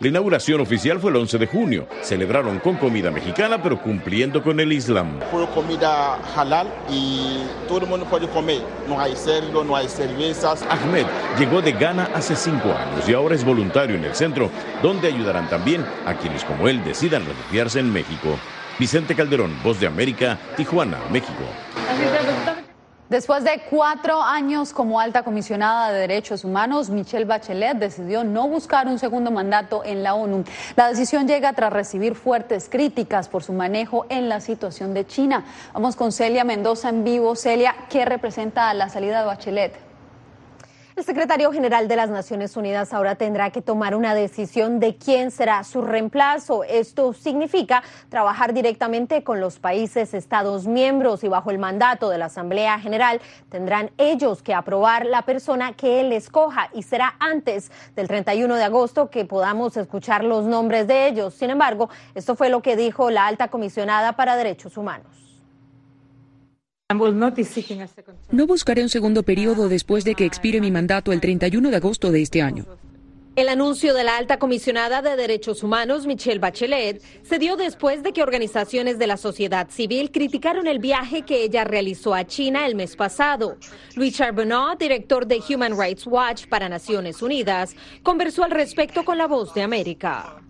La 0.00 0.08
inauguración 0.08 0.60
oficial 0.60 0.98
fue 0.98 1.10
el 1.10 1.16
11 1.16 1.38
de 1.38 1.46
junio. 1.46 1.86
Celebraron 2.02 2.58
con 2.58 2.76
comida 2.76 3.10
mexicana, 3.10 3.62
pero 3.62 3.80
cumpliendo 3.80 4.42
con 4.42 4.58
el 4.58 4.72
Islam. 4.72 5.20
Puro 5.30 5.48
comida 5.50 6.16
halal 6.36 6.66
y 6.90 7.38
todo 7.68 7.78
el 7.78 7.86
mundo 7.86 8.06
puede 8.06 8.28
comer. 8.28 8.62
No 8.88 9.00
hay 9.00 9.14
cerdo, 9.14 9.62
no 9.64 9.76
hay 9.76 9.88
cervezas. 9.88 10.64
Ahmed 10.68 11.06
llegó 11.38 11.62
de 11.62 11.72
Ghana 11.72 12.10
hace 12.14 12.34
cinco 12.34 12.72
años 12.72 13.08
y 13.08 13.14
ahora 13.14 13.34
es 13.34 13.44
voluntario 13.44 13.96
en 13.96 14.04
el 14.04 14.14
centro, 14.14 14.50
donde 14.82 15.08
ayudarán 15.08 15.48
también 15.48 15.84
a 16.06 16.14
quienes 16.14 16.44
como 16.44 16.68
él 16.68 16.82
decidan 16.84 17.24
refugiarse 17.24 17.80
en 17.80 17.92
México. 17.92 18.38
Vicente 18.78 19.14
Calderón, 19.14 19.56
Voz 19.62 19.78
de 19.78 19.86
América, 19.86 20.38
Tijuana, 20.56 20.98
México. 21.10 21.44
Después 23.12 23.44
de 23.44 23.60
cuatro 23.68 24.22
años 24.22 24.72
como 24.72 24.98
alta 24.98 25.22
comisionada 25.22 25.92
de 25.92 26.00
derechos 26.00 26.44
humanos, 26.44 26.88
Michelle 26.88 27.26
Bachelet 27.26 27.76
decidió 27.76 28.24
no 28.24 28.48
buscar 28.48 28.86
un 28.86 28.98
segundo 28.98 29.30
mandato 29.30 29.84
en 29.84 30.02
la 30.02 30.14
ONU. 30.14 30.44
La 30.76 30.88
decisión 30.88 31.28
llega 31.28 31.52
tras 31.52 31.74
recibir 31.74 32.14
fuertes 32.14 32.70
críticas 32.70 33.28
por 33.28 33.42
su 33.42 33.52
manejo 33.52 34.06
en 34.08 34.30
la 34.30 34.40
situación 34.40 34.94
de 34.94 35.06
China. 35.06 35.44
Vamos 35.74 35.94
con 35.94 36.10
Celia 36.10 36.44
Mendoza 36.44 36.88
en 36.88 37.04
vivo. 37.04 37.36
Celia, 37.36 37.74
¿qué 37.90 38.06
representa 38.06 38.72
la 38.72 38.88
salida 38.88 39.18
de 39.20 39.26
Bachelet? 39.26 39.91
El 40.94 41.04
secretario 41.04 41.50
general 41.52 41.88
de 41.88 41.96
las 41.96 42.10
Naciones 42.10 42.54
Unidas 42.54 42.92
ahora 42.92 43.14
tendrá 43.14 43.48
que 43.48 43.62
tomar 43.62 43.94
una 43.94 44.14
decisión 44.14 44.78
de 44.78 44.94
quién 44.96 45.30
será 45.30 45.64
su 45.64 45.80
reemplazo. 45.80 46.64
Esto 46.64 47.14
significa 47.14 47.82
trabajar 48.10 48.52
directamente 48.52 49.24
con 49.24 49.40
los 49.40 49.58
países 49.58 50.12
Estados 50.12 50.66
miembros 50.66 51.24
y 51.24 51.28
bajo 51.28 51.50
el 51.50 51.58
mandato 51.58 52.10
de 52.10 52.18
la 52.18 52.26
Asamblea 52.26 52.78
General 52.78 53.22
tendrán 53.48 53.90
ellos 53.96 54.42
que 54.42 54.52
aprobar 54.52 55.06
la 55.06 55.22
persona 55.22 55.72
que 55.72 56.00
él 56.00 56.12
escoja 56.12 56.68
y 56.74 56.82
será 56.82 57.16
antes 57.20 57.72
del 57.96 58.06
31 58.06 58.54
de 58.54 58.64
agosto 58.64 59.08
que 59.08 59.24
podamos 59.24 59.78
escuchar 59.78 60.24
los 60.24 60.44
nombres 60.44 60.86
de 60.86 61.08
ellos. 61.08 61.32
Sin 61.32 61.48
embargo, 61.48 61.88
esto 62.14 62.36
fue 62.36 62.50
lo 62.50 62.60
que 62.60 62.76
dijo 62.76 63.10
la 63.10 63.26
alta 63.26 63.48
comisionada 63.48 64.12
para 64.12 64.36
derechos 64.36 64.76
humanos. 64.76 65.31
No 68.30 68.46
buscaré 68.46 68.82
un 68.82 68.88
segundo 68.88 69.22
periodo 69.22 69.68
después 69.68 70.04
de 70.04 70.14
que 70.14 70.24
expire 70.24 70.60
mi 70.60 70.70
mandato 70.70 71.12
el 71.12 71.20
31 71.20 71.70
de 71.70 71.76
agosto 71.76 72.10
de 72.10 72.22
este 72.22 72.42
año. 72.42 72.66
El 73.34 73.48
anuncio 73.48 73.94
de 73.94 74.04
la 74.04 74.18
alta 74.18 74.38
comisionada 74.38 75.00
de 75.00 75.16
derechos 75.16 75.62
humanos, 75.62 76.06
Michelle 76.06 76.38
Bachelet, 76.38 77.02
se 77.22 77.38
dio 77.38 77.56
después 77.56 78.02
de 78.02 78.12
que 78.12 78.22
organizaciones 78.22 78.98
de 78.98 79.06
la 79.06 79.16
sociedad 79.16 79.70
civil 79.70 80.10
criticaron 80.10 80.66
el 80.66 80.80
viaje 80.80 81.22
que 81.22 81.42
ella 81.42 81.64
realizó 81.64 82.12
a 82.14 82.26
China 82.26 82.66
el 82.66 82.74
mes 82.74 82.94
pasado. 82.94 83.56
Louis 83.96 84.14
Charbonneau, 84.14 84.76
director 84.76 85.26
de 85.26 85.40
Human 85.48 85.80
Rights 85.80 86.06
Watch 86.06 86.46
para 86.46 86.68
Naciones 86.68 87.22
Unidas, 87.22 87.74
conversó 88.02 88.44
al 88.44 88.50
respecto 88.50 89.02
con 89.02 89.16
la 89.16 89.26
voz 89.26 89.54
de 89.54 89.62
América. 89.62 90.41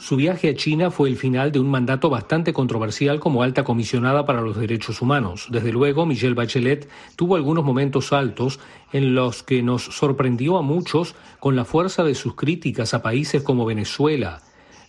Su 0.00 0.14
viaje 0.14 0.50
a 0.50 0.54
China 0.54 0.92
fue 0.92 1.08
el 1.08 1.16
final 1.16 1.50
de 1.50 1.58
un 1.58 1.68
mandato 1.68 2.10
bastante 2.10 2.52
controversial 2.52 3.18
como 3.18 3.42
alta 3.42 3.64
comisionada 3.64 4.24
para 4.24 4.40
los 4.40 4.56
derechos 4.56 5.02
humanos. 5.02 5.48
Desde 5.50 5.72
luego, 5.72 6.06
Michelle 6.06 6.34
Bachelet 6.34 6.88
tuvo 7.16 7.34
algunos 7.34 7.64
momentos 7.64 8.12
altos 8.12 8.60
en 8.92 9.16
los 9.16 9.42
que 9.42 9.64
nos 9.64 9.82
sorprendió 9.82 10.56
a 10.56 10.62
muchos 10.62 11.16
con 11.40 11.56
la 11.56 11.64
fuerza 11.64 12.04
de 12.04 12.14
sus 12.14 12.36
críticas 12.36 12.94
a 12.94 13.02
países 13.02 13.42
como 13.42 13.66
Venezuela, 13.66 14.42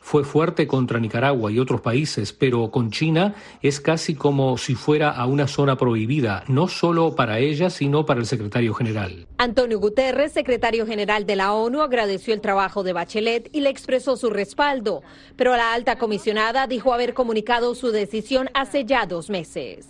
fue 0.10 0.24
fuerte 0.24 0.66
contra 0.66 1.00
Nicaragua 1.00 1.52
y 1.52 1.60
otros 1.60 1.82
países, 1.82 2.34
pero 2.34 2.72
con 2.72 2.90
China 2.90 3.36
es 3.62 3.80
casi 3.80 4.16
como 4.16 4.58
si 4.58 4.74
fuera 4.74 5.12
a 5.12 5.28
una 5.28 5.48
zona 5.48 5.78
prohibida, 5.78 6.44
no 6.48 6.68
solo 6.68 7.14
para 7.14 7.38
ella, 7.38 7.70
sino 7.70 8.08
para 8.08 8.20
el 8.20 8.26
secretario 8.26 8.74
general. 8.74 9.28
Antonio 9.38 9.80
Guterres, 9.80 10.32
secretario 10.32 10.88
general 10.88 11.28
de 11.28 11.36
la 11.36 11.54
ONU, 11.54 11.82
agradeció 11.82 12.34
el 12.34 12.42
trabajo 12.42 12.82
de 12.82 12.94
Bachelet 12.94 13.52
y 13.54 13.62
le 13.62 13.70
expresó 13.70 14.18
su 14.18 14.32
respaldo, 14.32 15.04
pero 15.36 15.56
la 15.56 15.76
alta 15.76 16.00
comisionada 16.00 16.66
dijo 16.66 16.92
haber 16.92 17.14
comunicado 17.14 17.76
su 17.76 17.92
decisión 17.92 18.50
hace 18.56 18.86
ya 18.86 19.06
dos 19.06 19.30
meses. 19.30 19.86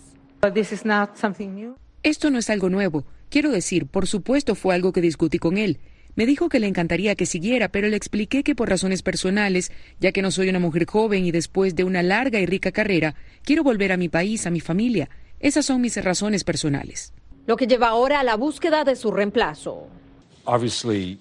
Esto 2.02 2.30
no 2.30 2.38
es 2.38 2.50
algo 2.50 2.68
nuevo. 2.68 3.04
Quiero 3.30 3.50
decir, 3.50 3.86
por 3.86 4.06
supuesto 4.06 4.54
fue 4.54 4.74
algo 4.74 4.92
que 4.92 5.00
discutí 5.00 5.38
con 5.38 5.56
él. 5.56 5.78
Me 6.16 6.26
dijo 6.26 6.48
que 6.48 6.60
le 6.60 6.66
encantaría 6.66 7.14
que 7.14 7.26
siguiera, 7.26 7.68
pero 7.68 7.88
le 7.88 7.96
expliqué 7.96 8.42
que 8.42 8.54
por 8.54 8.68
razones 8.68 9.02
personales, 9.02 9.70
ya 10.00 10.12
que 10.12 10.22
no 10.22 10.30
soy 10.30 10.48
una 10.48 10.58
mujer 10.58 10.86
joven 10.86 11.24
y 11.24 11.30
después 11.30 11.74
de 11.74 11.84
una 11.84 12.02
larga 12.02 12.40
y 12.40 12.46
rica 12.46 12.72
carrera, 12.72 13.14
quiero 13.42 13.62
volver 13.62 13.92
a 13.92 13.96
mi 13.96 14.08
país, 14.08 14.46
a 14.46 14.50
mi 14.50 14.60
familia. 14.60 15.08
Esas 15.38 15.66
son 15.66 15.80
mis 15.80 15.96
razones 16.02 16.44
personales. 16.44 17.12
Lo 17.46 17.56
que 17.56 17.66
lleva 17.66 17.88
ahora 17.88 18.20
a 18.20 18.24
la 18.24 18.36
búsqueda 18.36 18.84
de 18.84 18.96
su 18.96 19.10
reemplazo. 19.10 19.88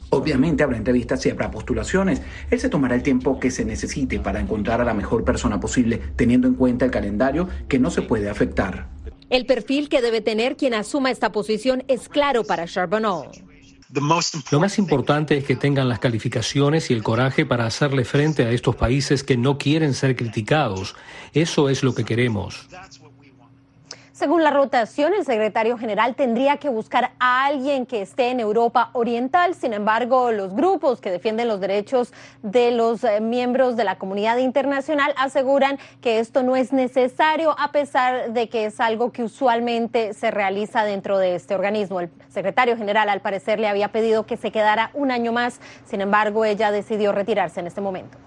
Obviamente 0.10 0.64
habrá 0.64 0.78
entrevistas 0.78 1.26
y 1.26 1.30
habrá 1.30 1.52
postulaciones. 1.52 2.22
Él 2.50 2.60
se 2.60 2.70
tomará 2.70 2.96
el 2.96 3.04
tiempo 3.04 3.40
que 3.40 3.52
se 3.52 3.64
necesite 3.64 4.20
para 4.20 4.40
encontrar 4.40 4.82
a 4.82 4.86
la 4.86 4.94
mejor 4.94 5.24
persona 5.24 5.60
posible, 5.60 6.00
teniendo 6.16 6.48
en 6.48 6.56
cuenta 6.56 6.86
el 6.86 6.92
calendario 6.92 7.48
que 7.68 7.80
no 7.80 7.92
se 7.92 8.02
puede 8.02 8.30
afectar. 8.30 8.88
El 9.30 9.46
perfil 9.46 9.90
que 9.90 10.02
debe 10.02 10.22
tener 10.22 10.58
quien 10.58 10.74
asuma 10.74 11.12
esta 11.12 11.32
posición 11.32 11.84
es 11.88 12.10
claro 12.10 12.44
para 12.44 12.66
Charbonneau. 12.66 13.30
Lo 13.92 14.60
más 14.60 14.78
importante 14.78 15.38
es 15.38 15.46
que 15.46 15.56
tengan 15.56 15.90
las 15.90 15.98
calificaciones 15.98 16.92
y 16.92 16.94
el 16.94 17.02
coraje 17.02 17.46
para 17.46 17.66
hacerle 17.66 18.06
frente 18.06 18.46
a 18.46 18.52
estos 18.52 18.76
países 18.76 19.24
que 19.24 19.36
no 19.36 19.58
quieren 19.58 19.96
ser 19.96 20.16
criticados. 20.16 20.96
Eso 21.34 21.70
es 21.70 21.82
lo 21.82 21.96
que 21.96 22.06
queremos. 22.06 22.68
Según 24.20 24.44
la 24.44 24.52
rotación, 24.52 25.14
el 25.14 25.24
secretario 25.24 25.78
general 25.78 26.14
tendría 26.14 26.58
que 26.58 26.68
buscar 26.68 27.12
a 27.20 27.46
alguien 27.46 27.86
que 27.86 28.02
esté 28.02 28.32
en 28.32 28.42
Europa 28.42 28.90
Oriental. 28.92 29.56
Sin 29.56 29.72
embargo, 29.72 30.34
los 30.34 30.54
grupos 30.54 31.00
que 31.00 31.10
defienden 31.10 31.48
los 31.48 31.62
derechos 31.62 32.12
de 32.44 32.72
los 32.72 33.06
eh, 33.06 33.22
miembros 33.22 33.78
de 33.78 33.86
la 33.86 33.98
comunidad 33.98 34.36
internacional 34.40 35.14
aseguran 35.16 35.80
que 36.02 36.20
esto 36.20 36.44
no 36.44 36.58
es 36.58 36.74
necesario, 36.74 37.56
a 37.58 37.72
pesar 37.72 38.34
de 38.34 38.50
que 38.50 38.66
es 38.66 38.82
algo 38.82 39.14
que 39.14 39.24
usualmente 39.24 40.14
se 40.14 40.32
realiza 40.32 40.84
dentro 40.84 41.18
de 41.18 41.36
este 41.36 41.56
organismo. 41.56 42.02
El 42.02 42.10
secretario 42.28 42.76
general, 42.76 43.08
al 43.08 43.22
parecer, 43.22 43.58
le 43.58 43.70
había 43.70 43.94
pedido 43.94 44.26
que 44.26 44.36
se 44.36 44.52
quedara 44.52 44.92
un 44.96 45.12
año 45.12 45.32
más. 45.32 45.62
Sin 45.86 46.02
embargo, 46.02 46.44
ella 46.44 46.72
decidió 46.72 47.14
retirarse 47.14 47.62
en 47.62 47.68
este 47.68 47.80
momento. 47.80 48.18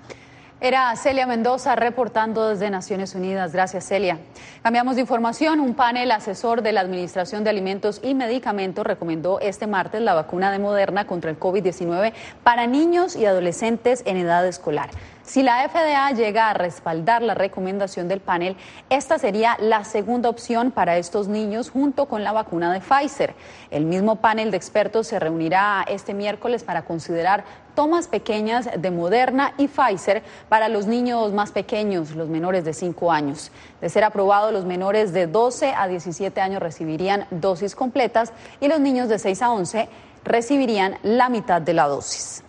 Era 0.64 0.94
Celia 0.94 1.26
Mendoza 1.26 1.74
reportando 1.74 2.50
desde 2.50 2.70
Naciones 2.70 3.16
Unidas. 3.16 3.52
Gracias, 3.52 3.84
Celia. 3.84 4.18
Cambiamos 4.62 4.94
de 4.94 5.00
información. 5.00 5.58
Un 5.58 5.74
panel 5.74 6.12
asesor 6.12 6.62
de 6.62 6.70
la 6.70 6.82
Administración 6.82 7.42
de 7.42 7.50
Alimentos 7.50 7.98
y 8.00 8.14
Medicamentos 8.14 8.86
recomendó 8.86 9.40
este 9.40 9.66
martes 9.66 10.00
la 10.02 10.14
vacuna 10.14 10.52
de 10.52 10.60
Moderna 10.60 11.04
contra 11.04 11.32
el 11.32 11.40
COVID-19 11.40 12.12
para 12.44 12.68
niños 12.68 13.16
y 13.16 13.26
adolescentes 13.26 14.04
en 14.06 14.18
edad 14.18 14.46
escolar. 14.46 14.90
Si 15.24 15.44
la 15.44 15.68
FDA 15.68 16.10
llega 16.10 16.50
a 16.50 16.54
respaldar 16.54 17.22
la 17.22 17.34
recomendación 17.34 18.08
del 18.08 18.20
panel, 18.20 18.56
esta 18.90 19.18
sería 19.18 19.56
la 19.60 19.84
segunda 19.84 20.28
opción 20.28 20.72
para 20.72 20.96
estos 20.96 21.28
niños 21.28 21.70
junto 21.70 22.06
con 22.06 22.24
la 22.24 22.32
vacuna 22.32 22.72
de 22.72 22.80
Pfizer. 22.80 23.34
El 23.70 23.84
mismo 23.84 24.16
panel 24.16 24.50
de 24.50 24.56
expertos 24.56 25.06
se 25.06 25.20
reunirá 25.20 25.84
este 25.88 26.12
miércoles 26.12 26.64
para 26.64 26.82
considerar 26.82 27.44
tomas 27.74 28.08
pequeñas 28.08 28.68
de 28.76 28.90
Moderna 28.90 29.54
y 29.58 29.68
Pfizer 29.68 30.22
para 30.48 30.68
los 30.68 30.86
niños 30.86 31.32
más 31.32 31.52
pequeños, 31.52 32.12
los 32.12 32.28
menores 32.28 32.64
de 32.64 32.72
5 32.74 33.12
años. 33.12 33.50
De 33.80 33.88
ser 33.88 34.04
aprobado, 34.04 34.52
los 34.52 34.64
menores 34.64 35.12
de 35.12 35.26
12 35.26 35.74
a 35.76 35.88
17 35.88 36.40
años 36.40 36.62
recibirían 36.62 37.26
dosis 37.30 37.74
completas 37.74 38.32
y 38.60 38.68
los 38.68 38.80
niños 38.80 39.08
de 39.08 39.18
6 39.18 39.42
a 39.42 39.52
11 39.52 39.88
recibirían 40.24 40.98
la 41.02 41.28
mitad 41.28 41.60
de 41.60 41.74
la 41.74 41.88
dosis. 41.88 42.42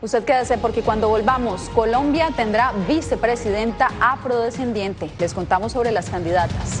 Usted 0.00 0.24
quédese 0.24 0.58
porque 0.58 0.82
cuando 0.82 1.08
volvamos, 1.08 1.68
Colombia 1.70 2.28
tendrá 2.36 2.72
vicepresidenta 2.86 3.90
afrodescendiente. 4.00 5.10
Les 5.18 5.34
contamos 5.34 5.72
sobre 5.72 5.90
las 5.90 6.08
candidatas. 6.08 6.80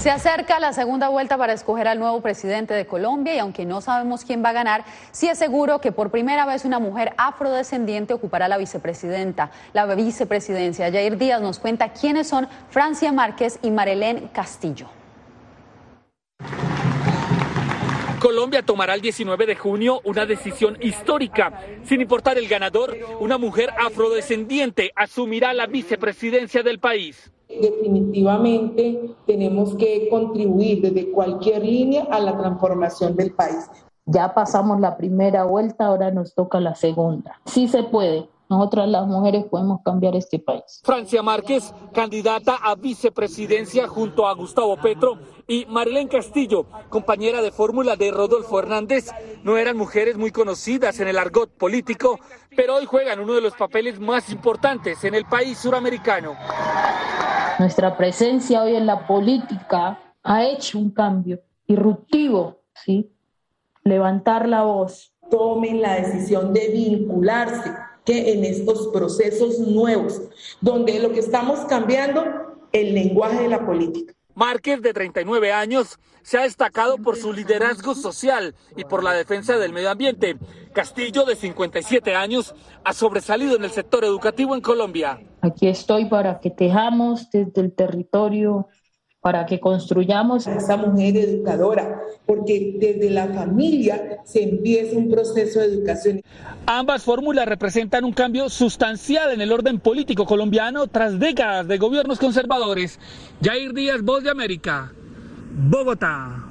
Se 0.00 0.10
acerca 0.10 0.58
la 0.58 0.72
segunda 0.72 1.10
vuelta 1.10 1.36
para 1.36 1.52
escoger 1.52 1.86
al 1.86 1.98
nuevo 1.98 2.22
presidente 2.22 2.72
de 2.72 2.86
Colombia 2.86 3.34
y 3.34 3.38
aunque 3.38 3.66
no 3.66 3.82
sabemos 3.82 4.24
quién 4.24 4.42
va 4.42 4.48
a 4.48 4.52
ganar, 4.54 4.82
sí 5.10 5.28
es 5.28 5.36
seguro 5.36 5.82
que 5.82 5.92
por 5.92 6.10
primera 6.10 6.46
vez 6.46 6.64
una 6.64 6.78
mujer 6.78 7.12
afrodescendiente 7.18 8.14
ocupará 8.14 8.48
la 8.48 8.56
vicepresidenta, 8.56 9.50
la 9.74 9.84
vicepresidencia. 9.94 10.90
Jair 10.90 11.18
Díaz 11.18 11.42
nos 11.42 11.58
cuenta 11.58 11.92
quiénes 11.92 12.28
son 12.28 12.48
Francia 12.70 13.12
Márquez 13.12 13.58
y 13.60 13.70
Marilén 13.70 14.28
Castillo. 14.28 14.88
Colombia 18.20 18.62
tomará 18.62 18.94
el 18.94 19.02
19 19.02 19.44
de 19.44 19.54
junio 19.54 20.00
una 20.04 20.24
decisión 20.24 20.78
histórica. 20.80 21.60
Sin 21.84 22.00
importar 22.00 22.38
el 22.38 22.48
ganador, 22.48 22.96
una 23.18 23.36
mujer 23.36 23.68
afrodescendiente 23.78 24.92
asumirá 24.96 25.52
la 25.52 25.66
vicepresidencia 25.66 26.62
del 26.62 26.78
país. 26.78 27.30
Definitivamente 27.60 29.14
tenemos 29.26 29.74
que 29.74 30.08
contribuir 30.08 30.82
desde 30.82 31.10
cualquier 31.10 31.64
línea 31.64 32.06
a 32.10 32.20
la 32.20 32.36
transformación 32.36 33.16
del 33.16 33.32
país. 33.32 33.70
Ya 34.06 34.34
pasamos 34.34 34.80
la 34.80 34.96
primera 34.96 35.44
vuelta, 35.44 35.86
ahora 35.86 36.10
nos 36.10 36.34
toca 36.34 36.58
la 36.58 36.74
segunda. 36.74 37.40
Sí 37.44 37.68
se 37.68 37.84
puede. 37.84 38.28
Nosotras 38.50 38.88
las 38.88 39.06
mujeres 39.06 39.44
podemos 39.44 39.80
cambiar 39.84 40.16
este 40.16 40.40
país. 40.40 40.80
Francia 40.82 41.22
Márquez, 41.22 41.72
candidata 41.94 42.56
a 42.60 42.74
vicepresidencia 42.74 43.86
junto 43.86 44.26
a 44.26 44.34
Gustavo 44.34 44.76
Petro 44.76 45.20
y 45.46 45.66
Marilén 45.66 46.08
Castillo, 46.08 46.66
compañera 46.88 47.42
de 47.42 47.52
fórmula 47.52 47.94
de 47.94 48.10
Rodolfo 48.10 48.58
Hernández, 48.58 49.12
no 49.44 49.56
eran 49.56 49.76
mujeres 49.76 50.18
muy 50.18 50.32
conocidas 50.32 50.98
en 50.98 51.06
el 51.06 51.18
argot 51.18 51.48
político, 51.56 52.18
pero 52.56 52.74
hoy 52.74 52.86
juegan 52.86 53.20
uno 53.20 53.34
de 53.34 53.40
los 53.40 53.54
papeles 53.54 54.00
más 54.00 54.30
importantes 54.30 55.04
en 55.04 55.14
el 55.14 55.26
país 55.26 55.56
suramericano. 55.56 56.34
Nuestra 57.58 57.96
presencia 57.96 58.62
hoy 58.62 58.76
en 58.76 58.86
la 58.86 59.06
política 59.06 59.98
ha 60.22 60.44
hecho 60.44 60.78
un 60.78 60.90
cambio 60.90 61.40
irruptivo, 61.66 62.60
¿sí? 62.74 63.10
Levantar 63.84 64.48
la 64.48 64.62
voz. 64.62 65.12
Tomen 65.30 65.80
la 65.80 65.94
decisión 65.96 66.52
de 66.52 66.68
vincularse 66.68 67.72
que 68.04 68.32
en 68.32 68.44
estos 68.44 68.88
procesos 68.88 69.58
nuevos, 69.58 70.20
donde 70.60 70.98
lo 70.98 71.12
que 71.12 71.20
estamos 71.20 71.60
cambiando, 71.60 72.24
el 72.72 72.94
lenguaje 72.94 73.42
de 73.42 73.48
la 73.48 73.64
política. 73.64 74.14
Márquez, 74.34 74.80
de 74.80 74.94
39 74.94 75.52
años, 75.52 75.98
se 76.22 76.38
ha 76.38 76.42
destacado 76.42 76.96
por 76.96 77.16
su 77.16 77.32
liderazgo 77.32 77.94
social 77.94 78.54
y 78.76 78.84
por 78.84 79.04
la 79.04 79.12
defensa 79.12 79.58
del 79.58 79.72
medio 79.72 79.90
ambiente. 79.90 80.38
Castillo, 80.72 81.24
de 81.24 81.36
57 81.36 82.14
años, 82.14 82.54
ha 82.84 82.92
sobresalido 82.92 83.56
en 83.56 83.64
el 83.64 83.70
sector 83.70 84.04
educativo 84.04 84.54
en 84.54 84.60
Colombia. 84.62 85.20
Aquí 85.42 85.68
estoy 85.68 86.06
para 86.06 86.40
que 86.40 86.50
tejamos 86.50 87.30
desde 87.30 87.60
el 87.60 87.72
territorio 87.72 88.68
para 89.20 89.44
que 89.44 89.60
construyamos 89.60 90.46
a 90.46 90.56
esa 90.56 90.76
mujer 90.78 91.16
educadora, 91.16 92.00
porque 92.24 92.76
desde 92.78 93.10
la 93.10 93.28
familia 93.28 94.18
se 94.24 94.42
empieza 94.42 94.96
un 94.96 95.10
proceso 95.10 95.60
de 95.60 95.66
educación. 95.66 96.22
Ambas 96.66 97.02
fórmulas 97.02 97.46
representan 97.46 98.04
un 98.04 98.12
cambio 98.12 98.48
sustancial 98.48 99.32
en 99.32 99.42
el 99.42 99.52
orden 99.52 99.78
político 99.78 100.24
colombiano 100.24 100.86
tras 100.86 101.18
décadas 101.18 101.68
de 101.68 101.76
gobiernos 101.76 102.18
conservadores. 102.18 102.98
Jair 103.42 103.74
Díaz, 103.74 104.02
Voz 104.02 104.24
de 104.24 104.30
América, 104.30 104.92
Bogotá. 105.68 106.49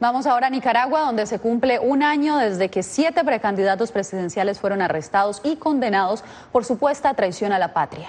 Vamos 0.00 0.26
ahora 0.26 0.46
a 0.46 0.50
Nicaragua, 0.50 1.00
donde 1.00 1.26
se 1.26 1.40
cumple 1.40 1.80
un 1.80 2.04
año 2.04 2.36
desde 2.36 2.68
que 2.68 2.84
siete 2.84 3.24
precandidatos 3.24 3.90
presidenciales 3.90 4.60
fueron 4.60 4.80
arrestados 4.80 5.40
y 5.42 5.56
condenados 5.56 6.22
por 6.52 6.64
supuesta 6.64 7.14
traición 7.14 7.52
a 7.52 7.58
la 7.58 7.74
patria. 7.74 8.08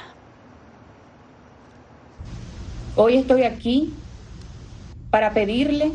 Hoy 2.95 3.17
estoy 3.17 3.43
aquí 3.43 3.95
para 5.09 5.31
pedirle 5.31 5.91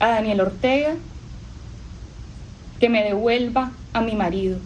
a 0.00 0.08
Daniel 0.08 0.42
Ortega 0.42 0.96
que 2.78 2.90
me 2.90 3.02
devuelva 3.02 3.70
a 3.94 4.02
mi 4.02 4.14
marido. 4.14 4.58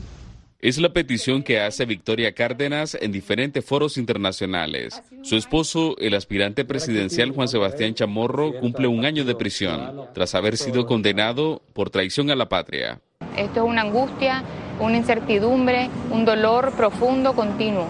Es 0.62 0.78
la 0.78 0.92
petición 0.92 1.42
que 1.42 1.58
hace 1.58 1.86
Victoria 1.86 2.34
Cárdenas 2.34 2.94
en 3.00 3.12
diferentes 3.12 3.64
foros 3.64 3.96
internacionales. 3.96 5.02
Su 5.22 5.36
esposo, 5.36 5.96
el 5.98 6.14
aspirante 6.14 6.66
presidencial 6.66 7.30
Juan 7.30 7.48
Sebastián 7.48 7.94
Chamorro, 7.94 8.52
cumple 8.60 8.86
un 8.86 9.06
año 9.06 9.24
de 9.24 9.34
prisión 9.34 10.08
tras 10.12 10.34
haber 10.34 10.58
sido 10.58 10.84
condenado 10.84 11.62
por 11.72 11.88
traición 11.88 12.30
a 12.30 12.36
la 12.36 12.50
patria. 12.50 13.00
Esto 13.38 13.64
es 13.64 13.70
una 13.70 13.80
angustia, 13.80 14.44
una 14.80 14.98
incertidumbre, 14.98 15.88
un 16.10 16.26
dolor 16.26 16.72
profundo, 16.76 17.34
continuo. 17.34 17.88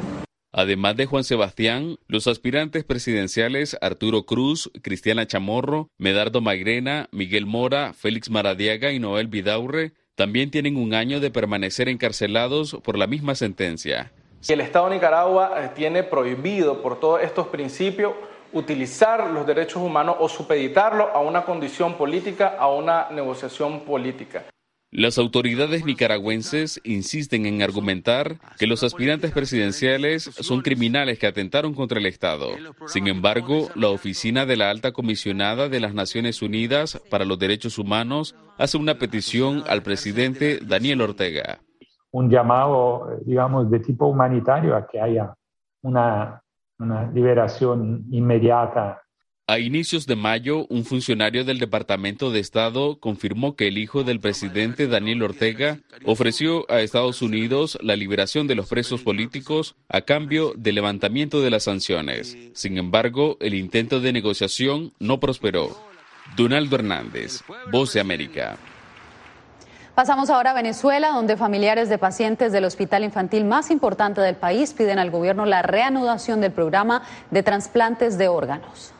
Además 0.52 0.96
de 0.96 1.06
Juan 1.06 1.24
Sebastián, 1.24 1.96
los 2.06 2.28
aspirantes 2.28 2.84
presidenciales 2.84 3.76
Arturo 3.80 4.26
Cruz, 4.26 4.70
Cristiana 4.80 5.26
Chamorro, 5.26 5.88
Medardo 5.98 6.40
Magrena, 6.40 7.08
Miguel 7.10 7.46
Mora, 7.46 7.94
Félix 7.94 8.30
Maradiaga 8.30 8.92
y 8.92 9.00
Noel 9.00 9.26
Vidaurre 9.26 9.92
también 10.20 10.50
tienen 10.50 10.76
un 10.76 10.92
año 10.92 11.18
de 11.18 11.30
permanecer 11.30 11.88
encarcelados 11.88 12.76
por 12.82 12.98
la 12.98 13.06
misma 13.06 13.34
sentencia. 13.34 14.12
El 14.46 14.60
Estado 14.60 14.90
de 14.90 14.96
Nicaragua 14.96 15.54
eh, 15.56 15.70
tiene 15.74 16.02
prohibido 16.02 16.82
por 16.82 17.00
todos 17.00 17.22
estos 17.22 17.46
principios 17.46 18.12
utilizar 18.52 19.30
los 19.30 19.46
derechos 19.46 19.80
humanos 19.80 20.16
o 20.18 20.28
supeditarlo 20.28 21.08
a 21.14 21.20
una 21.20 21.46
condición 21.46 21.94
política, 21.94 22.54
a 22.58 22.68
una 22.68 23.08
negociación 23.10 23.80
política. 23.80 24.44
Las 24.92 25.18
autoridades 25.18 25.84
nicaragüenses 25.84 26.80
insisten 26.82 27.46
en 27.46 27.62
argumentar 27.62 28.38
que 28.58 28.66
los 28.66 28.82
aspirantes 28.82 29.30
presidenciales 29.30 30.24
son 30.24 30.62
criminales 30.62 31.20
que 31.20 31.28
atentaron 31.28 31.74
contra 31.74 32.00
el 32.00 32.06
Estado. 32.06 32.48
Sin 32.86 33.06
embargo, 33.06 33.68
la 33.76 33.88
oficina 33.88 34.46
de 34.46 34.56
la 34.56 34.68
alta 34.68 34.90
comisionada 34.90 35.68
de 35.68 35.78
las 35.78 35.94
Naciones 35.94 36.42
Unidas 36.42 37.00
para 37.08 37.24
los 37.24 37.38
Derechos 37.38 37.78
Humanos 37.78 38.34
hace 38.58 38.78
una 38.78 38.96
petición 38.96 39.62
al 39.68 39.82
presidente 39.82 40.58
Daniel 40.60 41.02
Ortega. 41.02 41.60
Un 42.10 42.28
llamado, 42.28 43.20
digamos, 43.24 43.70
de 43.70 43.78
tipo 43.78 44.08
humanitario 44.08 44.74
a 44.74 44.88
que 44.88 45.00
haya 45.00 45.32
una, 45.82 46.42
liberación 47.14 48.06
inmediata 48.10 49.02
a 49.50 49.58
inicios 49.58 50.06
de 50.06 50.14
mayo, 50.14 50.64
un 50.68 50.84
funcionario 50.84 51.44
del 51.44 51.58
Departamento 51.58 52.30
de 52.30 52.38
Estado 52.38 53.00
confirmó 53.00 53.56
que 53.56 53.66
el 53.66 53.78
hijo 53.78 54.04
del 54.04 54.20
presidente 54.20 54.86
Daniel 54.86 55.24
Ortega 55.24 55.80
ofreció 56.04 56.70
a 56.70 56.82
Estados 56.82 57.20
Unidos 57.20 57.76
la 57.82 57.96
liberación 57.96 58.46
de 58.46 58.54
los 58.54 58.68
presos 58.68 59.00
políticos 59.00 59.74
a 59.88 60.02
cambio 60.02 60.52
del 60.56 60.76
levantamiento 60.76 61.40
de 61.40 61.50
las 61.50 61.64
sanciones. 61.64 62.38
Sin 62.52 62.78
embargo, 62.78 63.38
el 63.40 63.54
intento 63.54 63.98
de 63.98 64.12
negociación 64.12 64.92
no 65.00 65.18
prosperó. 65.18 65.76
Donaldo 66.36 66.76
Hernández, 66.76 67.42
Voz 67.72 67.92
de 67.92 67.98
América. 67.98 68.56
Pasamos 69.96 70.30
ahora 70.30 70.52
a 70.52 70.54
Venezuela, 70.54 71.08
donde 71.08 71.36
familiares 71.36 71.88
de 71.88 71.98
pacientes 71.98 72.52
del 72.52 72.66
hospital 72.66 73.02
infantil 73.02 73.44
más 73.44 73.72
importante 73.72 74.20
del 74.20 74.36
país 74.36 74.74
piden 74.74 75.00
al 75.00 75.10
gobierno 75.10 75.44
la 75.44 75.62
reanudación 75.62 76.40
del 76.40 76.52
programa 76.52 77.02
de 77.32 77.42
trasplantes 77.42 78.16
de 78.16 78.28
órganos. 78.28 78.94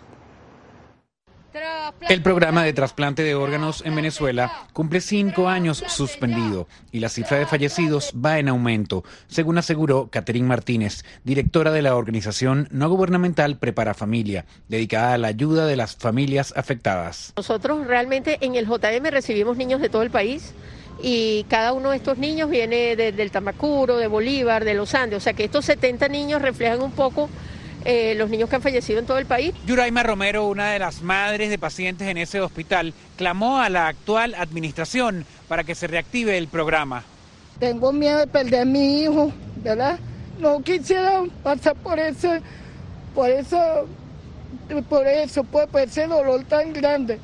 El 2.08 2.22
programa 2.22 2.64
de 2.64 2.72
trasplante 2.72 3.22
de 3.22 3.34
órganos 3.34 3.82
en 3.84 3.94
Venezuela 3.94 4.66
cumple 4.72 5.00
cinco 5.00 5.48
años 5.48 5.82
suspendido 5.88 6.68
y 6.92 7.00
la 7.00 7.08
cifra 7.08 7.38
de 7.38 7.46
fallecidos 7.46 8.12
va 8.14 8.38
en 8.38 8.48
aumento, 8.48 9.04
según 9.26 9.58
aseguró 9.58 10.08
Catherine 10.10 10.46
Martínez, 10.46 11.04
directora 11.24 11.72
de 11.72 11.82
la 11.82 11.96
organización 11.96 12.68
no 12.70 12.88
gubernamental 12.88 13.58
Prepara 13.58 13.94
Familia, 13.94 14.44
dedicada 14.68 15.14
a 15.14 15.18
la 15.18 15.28
ayuda 15.28 15.66
de 15.66 15.76
las 15.76 15.96
familias 15.96 16.52
afectadas. 16.56 17.32
Nosotros 17.36 17.86
realmente 17.86 18.38
en 18.40 18.54
el 18.54 18.66
JM 18.66 19.04
recibimos 19.10 19.56
niños 19.56 19.80
de 19.80 19.88
todo 19.88 20.02
el 20.02 20.10
país 20.10 20.52
y 21.02 21.44
cada 21.48 21.72
uno 21.72 21.90
de 21.90 21.96
estos 21.96 22.18
niños 22.18 22.50
viene 22.50 22.96
del 22.96 23.30
Tamacuro, 23.30 23.96
de 23.96 24.06
Bolívar, 24.06 24.64
de 24.64 24.74
los 24.74 24.94
Andes, 24.94 25.18
o 25.18 25.20
sea 25.20 25.32
que 25.32 25.44
estos 25.44 25.64
70 25.64 26.08
niños 26.08 26.42
reflejan 26.42 26.82
un 26.82 26.92
poco 26.92 27.28
eh, 27.84 28.14
los 28.16 28.30
niños 28.30 28.48
que 28.48 28.56
han 28.56 28.62
fallecido 28.62 28.98
en 28.98 29.06
todo 29.06 29.18
el 29.18 29.26
país. 29.26 29.54
Yuraima 29.66 30.02
Romero, 30.02 30.46
una 30.46 30.70
de 30.70 30.78
las 30.78 31.02
madres 31.02 31.50
de 31.50 31.58
pacientes 31.58 32.08
en 32.08 32.18
ese 32.18 32.40
hospital, 32.40 32.94
clamó 33.16 33.58
a 33.60 33.68
la 33.68 33.88
actual 33.88 34.34
administración 34.34 35.24
para 35.48 35.64
que 35.64 35.74
se 35.74 35.86
reactive 35.86 36.36
el 36.36 36.48
programa. 36.48 37.04
Tengo 37.58 37.92
miedo 37.92 38.18
de 38.18 38.26
perder 38.26 38.62
a 38.62 38.64
mi 38.64 39.02
hijo, 39.02 39.32
¿verdad? 39.62 39.98
No 40.38 40.60
quisiera 40.62 41.22
pasar 41.42 41.76
por 41.76 41.98
ese, 41.98 42.40
por 43.14 43.28
eso, 43.28 43.86
por 44.88 45.06
eso, 45.06 45.44
pues, 45.44 45.66
por 45.66 45.80
ese 45.82 46.06
dolor 46.06 46.44
tan 46.44 46.72
grande 46.72 47.18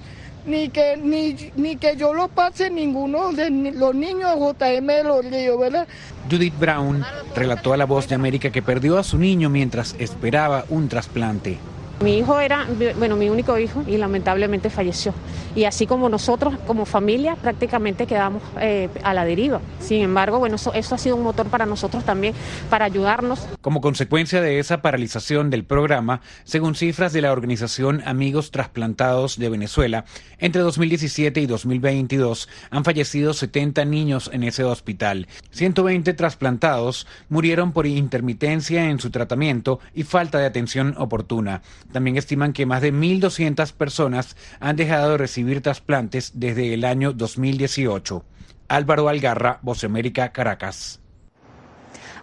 ni 0.47 0.69
que, 0.69 0.97
ni, 0.97 1.37
ni 1.57 1.77
que 1.77 1.97
yo 1.97 2.14
lo 2.14 2.29
pase 2.29 2.71
ninguno 2.71 3.33
de 3.33 3.51
los 3.51 3.95
niños 3.95 4.35
de 4.35 4.77
JM 4.77 4.87
de 4.87 5.05
los 5.05 5.25
Ríos, 5.25 5.59
¿verdad? 5.59 5.87
Judith 6.31 6.59
Brown 6.59 7.05
relató 7.35 7.73
a 7.73 7.77
La 7.77 7.87
Voz 7.87 8.09
de 8.09 8.15
América 8.15 8.51
que 8.51 8.62
perdió 8.62 8.99
a 8.99 9.05
su 9.05 9.19
niño 9.19 9.49
mientras 9.49 9.95
esperaba 9.99 10.65
un 10.69 10.89
trasplante. 10.89 11.59
Mi 12.01 12.19
hijo 12.19 12.39
era, 12.41 12.67
bueno, 12.99 13.17
mi 13.17 13.31
único 13.31 13.59
hijo 13.59 13.83
y 13.87 13.97
lamentablemente 13.97 14.69
falleció. 14.69 15.15
Y 15.55 15.65
así 15.65 15.87
como 15.87 16.11
nosotros, 16.11 16.55
como 16.67 16.85
familia, 16.85 17.37
prácticamente 17.37 18.07
quedamos 18.07 18.43
eh, 18.61 18.91
a 19.03 19.15
la 19.15 19.25
deriva. 19.25 19.63
Sin 19.81 20.03
embargo, 20.03 20.39
bueno, 20.39 20.57
eso, 20.57 20.75
eso 20.75 20.95
ha 20.95 20.99
sido 20.99 21.17
un 21.17 21.23
motor 21.23 21.47
para 21.47 21.65
nosotros 21.65 22.05
también, 22.05 22.35
para 22.69 22.85
ayudarnos. 22.85 23.47
Como 23.63 23.81
consecuencia 23.81 24.43
de 24.43 24.59
esa 24.59 24.83
paralización 24.83 25.49
del 25.49 25.65
programa, 25.65 26.21
según 26.45 26.75
cifras 26.75 27.15
de 27.15 27.23
la 27.23 27.33
organización 27.33 28.03
Amigos 28.05 28.51
Trasplantados 28.51 29.39
de 29.39 29.49
Venezuela, 29.49 30.05
entre 30.39 30.61
2017 30.61 31.41
y 31.41 31.47
2022 31.47 32.51
han 32.71 32.85
fallecido 32.85 33.33
70 33.33 33.87
niños 33.87 34.31
en 34.35 34.43
ese 34.43 34.65
hospital. 34.65 35.27
120 35.53 36.13
trasplantados 36.13 37.07
murieron 37.31 37.73
por 37.73 37.87
intermitencia 37.87 38.91
en 38.91 39.01
su 39.01 39.11
tratamiento 39.11 39.81
y 39.95 40.03
falta 40.03 40.39
de 40.39 40.47
atención 40.47 40.95
oportuna. 40.99 41.63
También 41.92 42.16
estiman 42.16 42.53
que 42.53 42.66
más 42.66 42.83
de 42.83 42.92
1.200 42.92 43.72
personas 43.72 44.37
han 44.61 44.77
dejado 44.77 45.12
de 45.12 45.18
recibir 45.18 45.62
trasplantes 45.62 46.33
desde 46.35 46.75
el 46.75 46.85
año 46.85 47.12
2018. 47.12 48.25
Álvaro 48.68 49.09
Algarra, 49.09 49.59
Voz 49.62 49.85
América, 49.85 50.33
Caracas. 50.33 51.01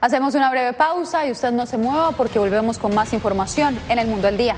Hacemos 0.01 0.35
una 0.35 0.51
breve 0.51 0.73
pausa 0.73 1.25
y 1.25 1.31
usted 1.31 1.51
no 1.51 1.65
se 1.65 1.77
mueva 1.77 2.11
porque 2.11 2.37
volvemos 2.37 2.77
con 2.77 2.93
más 2.93 3.13
información 3.13 3.79
en 3.87 3.99
el 3.99 4.07
mundo 4.07 4.27
del 4.27 4.37
día. 4.37 4.57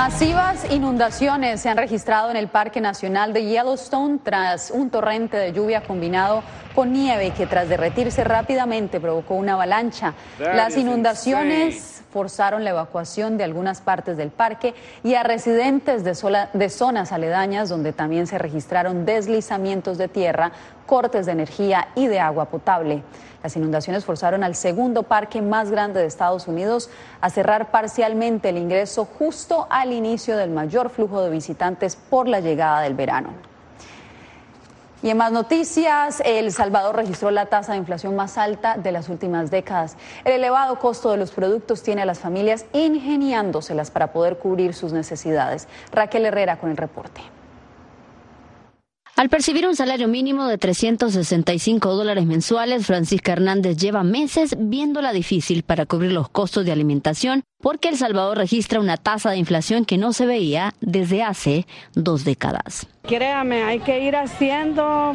Masivas 0.00 0.64
inundaciones 0.70 1.60
se 1.60 1.68
han 1.68 1.76
registrado 1.76 2.30
en 2.30 2.36
el 2.38 2.48
Parque 2.48 2.80
Nacional 2.80 3.34
de 3.34 3.44
Yellowstone 3.44 4.18
tras 4.24 4.70
un 4.70 4.88
torrente 4.88 5.36
de 5.36 5.52
lluvia 5.52 5.82
combinado 5.82 6.42
con 6.74 6.90
nieve 6.90 7.32
que 7.36 7.46
tras 7.46 7.68
derretirse 7.68 8.24
rápidamente 8.24 8.98
provocó 8.98 9.34
una 9.34 9.52
avalancha. 9.52 10.14
Las 10.38 10.78
inundaciones 10.78 11.99
forzaron 12.12 12.64
la 12.64 12.70
evacuación 12.70 13.36
de 13.38 13.44
algunas 13.44 13.80
partes 13.80 14.16
del 14.16 14.30
parque 14.30 14.74
y 15.02 15.14
a 15.14 15.22
residentes 15.22 16.04
de, 16.04 16.46
de 16.52 16.68
zonas 16.68 17.12
aledañas 17.12 17.68
donde 17.68 17.92
también 17.92 18.26
se 18.26 18.38
registraron 18.38 19.04
deslizamientos 19.04 19.98
de 19.98 20.08
tierra, 20.08 20.52
cortes 20.86 21.26
de 21.26 21.32
energía 21.32 21.88
y 21.94 22.06
de 22.06 22.20
agua 22.20 22.46
potable. 22.46 23.02
Las 23.42 23.56
inundaciones 23.56 24.04
forzaron 24.04 24.44
al 24.44 24.54
segundo 24.54 25.04
parque 25.04 25.40
más 25.40 25.70
grande 25.70 26.00
de 26.00 26.06
Estados 26.06 26.46
Unidos 26.46 26.90
a 27.20 27.30
cerrar 27.30 27.70
parcialmente 27.70 28.50
el 28.50 28.58
ingreso 28.58 29.04
justo 29.04 29.66
al 29.70 29.92
inicio 29.92 30.36
del 30.36 30.50
mayor 30.50 30.90
flujo 30.90 31.22
de 31.22 31.30
visitantes 31.30 31.96
por 31.96 32.28
la 32.28 32.40
llegada 32.40 32.82
del 32.82 32.94
verano. 32.94 33.49
Y 35.02 35.08
en 35.08 35.16
más 35.16 35.32
noticias, 35.32 36.22
El 36.26 36.52
Salvador 36.52 36.94
registró 36.96 37.30
la 37.30 37.46
tasa 37.46 37.72
de 37.72 37.78
inflación 37.78 38.14
más 38.16 38.36
alta 38.36 38.76
de 38.76 38.92
las 38.92 39.08
últimas 39.08 39.50
décadas. 39.50 39.96
El 40.24 40.32
elevado 40.32 40.78
costo 40.78 41.10
de 41.10 41.16
los 41.16 41.30
productos 41.30 41.82
tiene 41.82 42.02
a 42.02 42.04
las 42.04 42.18
familias 42.18 42.66
ingeniándoselas 42.74 43.90
para 43.90 44.12
poder 44.12 44.36
cubrir 44.36 44.74
sus 44.74 44.92
necesidades. 44.92 45.68
Raquel 45.90 46.26
Herrera 46.26 46.58
con 46.58 46.70
el 46.70 46.76
reporte. 46.76 47.22
Al 49.20 49.28
percibir 49.28 49.68
un 49.68 49.76
salario 49.76 50.08
mínimo 50.08 50.46
de 50.46 50.56
365 50.56 51.94
dólares 51.94 52.24
mensuales, 52.24 52.86
Francisca 52.86 53.32
Hernández 53.32 53.76
lleva 53.76 54.02
meses 54.02 54.56
viéndola 54.58 55.12
difícil 55.12 55.62
para 55.62 55.84
cubrir 55.84 56.12
los 56.12 56.30
costos 56.30 56.64
de 56.64 56.72
alimentación 56.72 57.42
porque 57.60 57.90
El 57.90 57.98
Salvador 57.98 58.38
registra 58.38 58.80
una 58.80 58.96
tasa 58.96 59.30
de 59.30 59.36
inflación 59.36 59.84
que 59.84 59.98
no 59.98 60.14
se 60.14 60.24
veía 60.24 60.72
desde 60.80 61.22
hace 61.22 61.66
dos 61.92 62.24
décadas. 62.24 62.86
Créame, 63.02 63.62
hay 63.62 63.80
que 63.80 64.00
ir 64.00 64.16
haciendo 64.16 65.12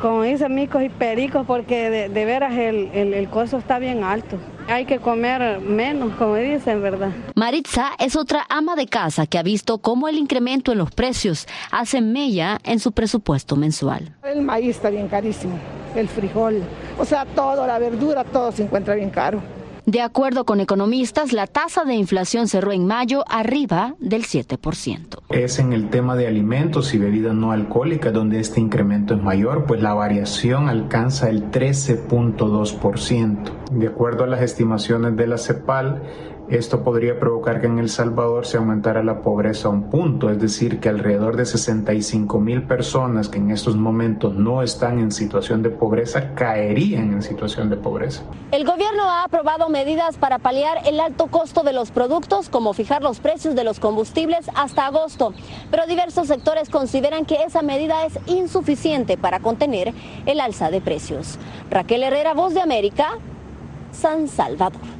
como 0.00 0.22
dicen 0.22 0.54
micos 0.54 0.82
y 0.82 0.88
pericos, 0.88 1.46
porque 1.46 1.90
de, 1.90 2.24
veras 2.24 2.52
el, 2.54 2.90
el, 2.94 3.28
costo 3.28 3.58
está 3.58 3.78
bien 3.78 4.02
alto. 4.02 4.38
Hay 4.68 4.86
que 4.86 4.98
comer 4.98 5.60
menos, 5.60 6.14
como 6.14 6.36
dicen, 6.36 6.82
¿verdad? 6.82 7.10
Maritza 7.34 7.90
es 7.98 8.16
otra 8.16 8.46
ama 8.48 8.76
de 8.76 8.86
casa 8.86 9.26
que 9.26 9.38
ha 9.38 9.42
visto 9.42 9.78
cómo 9.78 10.08
el 10.08 10.16
incremento 10.16 10.72
en 10.72 10.78
los 10.78 10.90
precios 10.90 11.46
hace 11.70 12.00
mella 12.00 12.58
en 12.64 12.78
su 12.80 12.92
presupuesto 12.92 13.56
mensual. 13.56 14.14
El 14.22 14.42
maíz 14.42 14.76
está 14.76 14.90
bien 14.90 15.08
carísimo, 15.08 15.58
el 15.94 16.08
frijol, 16.08 16.62
o 16.98 17.04
sea, 17.04 17.26
todo, 17.26 17.66
la 17.66 17.78
verdura, 17.78 18.24
todo 18.24 18.52
se 18.52 18.62
encuentra 18.62 18.94
bien 18.94 19.10
caro. 19.10 19.42
De 19.90 20.02
acuerdo 20.02 20.44
con 20.44 20.60
economistas, 20.60 21.32
la 21.32 21.48
tasa 21.48 21.82
de 21.82 21.94
inflación 21.94 22.46
cerró 22.46 22.70
en 22.70 22.86
mayo 22.86 23.24
arriba 23.28 23.96
del 23.98 24.22
7%. 24.22 25.18
Es 25.30 25.58
en 25.58 25.72
el 25.72 25.90
tema 25.90 26.14
de 26.14 26.28
alimentos 26.28 26.94
y 26.94 26.98
bebidas 26.98 27.34
no 27.34 27.50
alcohólicas 27.50 28.12
donde 28.12 28.38
este 28.38 28.60
incremento 28.60 29.14
es 29.14 29.20
mayor, 29.20 29.64
pues 29.66 29.82
la 29.82 29.92
variación 29.92 30.68
alcanza 30.68 31.28
el 31.28 31.50
13.2%. 31.50 33.50
De 33.72 33.88
acuerdo 33.88 34.22
a 34.22 34.28
las 34.28 34.42
estimaciones 34.42 35.16
de 35.16 35.26
la 35.26 35.38
CEPAL, 35.38 36.02
esto 36.50 36.82
podría 36.82 37.18
provocar 37.20 37.60
que 37.60 37.68
en 37.68 37.78
El 37.78 37.88
Salvador 37.88 38.44
se 38.44 38.56
aumentara 38.56 39.04
la 39.04 39.22
pobreza 39.22 39.68
a 39.68 39.70
un 39.70 39.88
punto, 39.88 40.30
es 40.30 40.40
decir, 40.40 40.80
que 40.80 40.88
alrededor 40.88 41.36
de 41.36 41.46
65 41.46 42.40
mil 42.40 42.64
personas 42.64 43.28
que 43.28 43.38
en 43.38 43.52
estos 43.52 43.76
momentos 43.76 44.34
no 44.34 44.60
están 44.62 44.98
en 44.98 45.12
situación 45.12 45.62
de 45.62 45.70
pobreza 45.70 46.34
caerían 46.34 47.12
en 47.12 47.22
situación 47.22 47.70
de 47.70 47.76
pobreza. 47.76 48.22
El 48.50 48.64
gobierno 48.64 49.04
ha 49.04 49.22
aprobado 49.22 49.68
medidas 49.68 50.16
para 50.16 50.38
paliar 50.38 50.78
el 50.86 50.98
alto 50.98 51.28
costo 51.28 51.62
de 51.62 51.72
los 51.72 51.92
productos, 51.92 52.48
como 52.48 52.72
fijar 52.72 53.02
los 53.02 53.20
precios 53.20 53.54
de 53.54 53.62
los 53.62 53.78
combustibles 53.78 54.50
hasta 54.56 54.86
agosto, 54.86 55.32
pero 55.70 55.86
diversos 55.86 56.26
sectores 56.26 56.68
consideran 56.68 57.26
que 57.26 57.44
esa 57.46 57.62
medida 57.62 58.04
es 58.04 58.18
insuficiente 58.26 59.16
para 59.16 59.38
contener 59.38 59.94
el 60.26 60.40
alza 60.40 60.70
de 60.70 60.80
precios. 60.80 61.38
Raquel 61.70 62.02
Herrera, 62.02 62.34
Voz 62.34 62.54
de 62.54 62.60
América, 62.60 63.18
San 63.92 64.26
Salvador. 64.26 64.99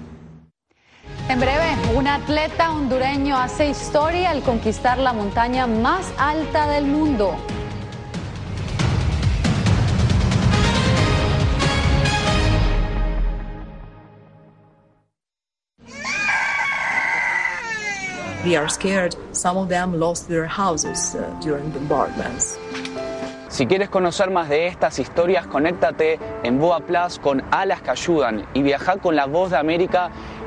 En 1.30 1.38
breve, 1.38 1.76
un 1.94 2.08
atleta 2.08 2.72
hondureño 2.72 3.36
hace 3.36 3.68
historia 3.68 4.30
al 4.30 4.42
conquistar 4.42 4.98
la 4.98 5.12
montaña 5.12 5.68
más 5.68 6.12
alta 6.18 6.66
del 6.66 6.86
mundo. 6.86 7.36
We 18.44 18.56
are 18.56 18.68
scared. 18.68 19.14
Some 19.30 19.56
of 19.56 19.68
them 19.68 20.00
lost 20.00 20.26
their 20.26 20.48
houses 20.48 21.14
uh, 21.14 21.20
during 21.40 21.70
bombardments. 21.70 22.58
Si 23.50 23.66
quieres 23.66 23.88
conocer 23.88 24.30
más 24.30 24.48
de 24.48 24.68
estas 24.68 24.98
historias, 24.98 25.46
conéctate 25.46 26.18
en 26.42 26.58
Boa 26.58 26.80
Plus 26.80 27.18
con 27.18 27.42
Alas 27.50 27.82
que 27.82 27.90
Ayudan 27.90 28.46
y 28.54 28.62
viaja 28.62 28.96
con 28.96 29.14
la 29.14 29.26
voz 29.26 29.50
de 29.50 29.58
América 29.58 30.10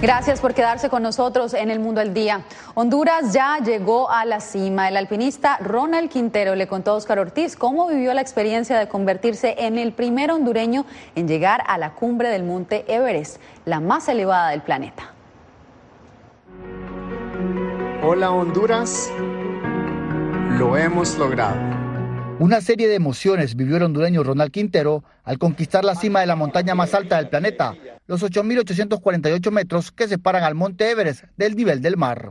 Gracias 0.00 0.40
por 0.40 0.54
quedarse 0.54 0.88
con 0.88 1.02
nosotros 1.02 1.52
en 1.52 1.70
el 1.70 1.78
Mundo 1.78 2.00
al 2.00 2.14
Día. 2.14 2.40
Honduras 2.72 3.34
ya 3.34 3.58
llegó 3.58 4.10
a 4.10 4.24
la 4.24 4.40
cima. 4.40 4.88
El 4.88 4.96
alpinista 4.96 5.58
Ronald 5.58 6.08
Quintero 6.08 6.54
le 6.54 6.66
contó 6.66 6.92
a 6.92 6.94
Oscar 6.94 7.18
Ortiz 7.18 7.54
cómo 7.54 7.86
vivió 7.86 8.14
la 8.14 8.22
experiencia 8.22 8.78
de 8.78 8.88
convertirse 8.88 9.56
en 9.58 9.76
el 9.76 9.92
primer 9.92 10.30
hondureño 10.30 10.86
en 11.16 11.28
llegar 11.28 11.62
a 11.66 11.76
la 11.76 11.90
cumbre 11.92 12.30
del 12.30 12.44
monte 12.44 12.86
Everest, 12.88 13.42
la 13.66 13.80
más 13.80 14.08
elevada 14.08 14.48
del 14.48 14.62
planeta. 14.62 15.12
Hola 18.02 18.30
Honduras, 18.30 19.12
lo 20.58 20.78
hemos 20.78 21.18
logrado. 21.18 21.79
Una 22.40 22.62
serie 22.62 22.88
de 22.88 22.94
emociones 22.94 23.54
vivió 23.54 23.76
el 23.76 23.82
hondureño 23.82 24.22
Ronald 24.22 24.50
Quintero 24.50 25.04
al 25.24 25.38
conquistar 25.38 25.84
la 25.84 25.94
cima 25.94 26.20
de 26.20 26.26
la 26.26 26.36
montaña 26.36 26.74
más 26.74 26.94
alta 26.94 27.18
del 27.18 27.28
planeta, 27.28 27.76
los 28.06 28.22
8.848 28.22 29.50
metros 29.50 29.92
que 29.92 30.08
separan 30.08 30.42
al 30.42 30.54
monte 30.54 30.90
Everest 30.90 31.24
del 31.36 31.54
nivel 31.54 31.82
del 31.82 31.98
mar. 31.98 32.30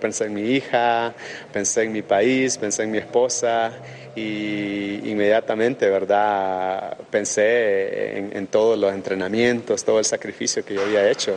Pensé 0.00 0.26
en 0.26 0.34
mi 0.34 0.42
hija, 0.42 1.12
pensé 1.52 1.82
en 1.82 1.90
mi 1.90 2.02
país, 2.02 2.56
pensé 2.56 2.84
en 2.84 2.92
mi 2.92 2.98
esposa 2.98 3.72
y 4.14 5.00
inmediatamente, 5.10 5.90
¿verdad? 5.90 6.96
Pensé 7.10 8.16
en, 8.16 8.36
en 8.36 8.46
todos 8.46 8.78
los 8.78 8.94
entrenamientos, 8.94 9.84
todo 9.84 9.98
el 9.98 10.04
sacrificio 10.04 10.64
que 10.64 10.74
yo 10.74 10.82
había 10.82 11.10
hecho 11.10 11.36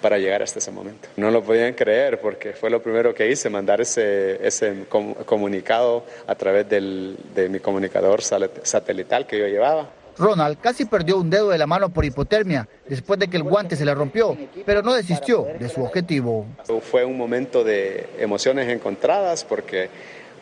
para 0.00 0.18
llegar 0.18 0.42
hasta 0.42 0.58
ese 0.58 0.70
momento. 0.70 1.08
No 1.16 1.30
lo 1.30 1.42
podían 1.42 1.74
creer 1.74 2.20
porque 2.20 2.52
fue 2.52 2.70
lo 2.70 2.82
primero 2.82 3.14
que 3.14 3.30
hice, 3.30 3.50
mandar 3.50 3.80
ese, 3.80 4.46
ese 4.46 4.84
comunicado 5.24 6.04
a 6.26 6.34
través 6.34 6.68
del, 6.68 7.16
de 7.34 7.48
mi 7.48 7.60
comunicador 7.60 8.22
satelital 8.22 9.26
que 9.26 9.38
yo 9.38 9.46
llevaba. 9.46 9.88
Ronald 10.18 10.58
casi 10.60 10.84
perdió 10.84 11.16
un 11.16 11.30
dedo 11.30 11.50
de 11.50 11.58
la 11.58 11.66
mano 11.66 11.90
por 11.90 12.04
hipotermia 12.04 12.68
después 12.88 13.20
de 13.20 13.28
que 13.28 13.36
el 13.36 13.44
guante 13.44 13.76
se 13.76 13.84
le 13.84 13.94
rompió, 13.94 14.36
pero 14.66 14.82
no 14.82 14.92
desistió 14.94 15.46
de 15.58 15.68
su 15.68 15.82
objetivo. 15.82 16.44
Fue 16.90 17.04
un 17.04 17.16
momento 17.16 17.62
de 17.62 18.08
emociones 18.18 18.68
encontradas 18.68 19.44
porque 19.44 19.88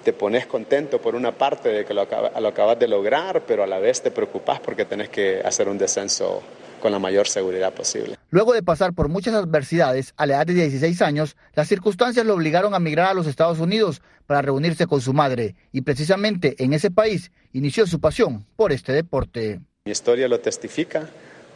te 0.02 0.12
pones 0.12 0.46
contento 0.46 1.00
por 1.00 1.14
una 1.14 1.32
parte 1.32 1.68
de 1.68 1.84
que 1.84 1.92
lo, 1.92 2.06
lo 2.40 2.48
acabas 2.48 2.78
de 2.78 2.88
lograr, 2.88 3.42
pero 3.46 3.64
a 3.64 3.66
la 3.66 3.78
vez 3.78 4.00
te 4.00 4.10
preocupas 4.10 4.60
porque 4.60 4.84
tenés 4.84 5.08
que 5.08 5.42
hacer 5.44 5.68
un 5.68 5.76
descenso 5.76 6.42
con 6.86 6.92
la 6.92 7.00
mayor 7.00 7.26
seguridad 7.26 7.74
posible. 7.74 8.16
Luego 8.30 8.52
de 8.52 8.62
pasar 8.62 8.92
por 8.92 9.08
muchas 9.08 9.34
adversidades 9.34 10.14
a 10.16 10.24
la 10.24 10.34
edad 10.34 10.46
de 10.46 10.54
16 10.54 11.02
años, 11.02 11.36
las 11.56 11.66
circunstancias 11.66 12.24
lo 12.24 12.34
obligaron 12.34 12.74
a 12.74 12.78
migrar 12.78 13.08
a 13.08 13.14
los 13.14 13.26
Estados 13.26 13.58
Unidos 13.58 14.02
para 14.24 14.40
reunirse 14.40 14.86
con 14.86 15.00
su 15.00 15.12
madre 15.12 15.56
y 15.72 15.80
precisamente 15.80 16.54
en 16.62 16.74
ese 16.74 16.92
país 16.92 17.32
inició 17.52 17.88
su 17.88 17.98
pasión 17.98 18.46
por 18.54 18.70
este 18.70 18.92
deporte. 18.92 19.58
Mi 19.84 19.90
historia 19.90 20.28
lo 20.28 20.38
testifica, 20.38 21.08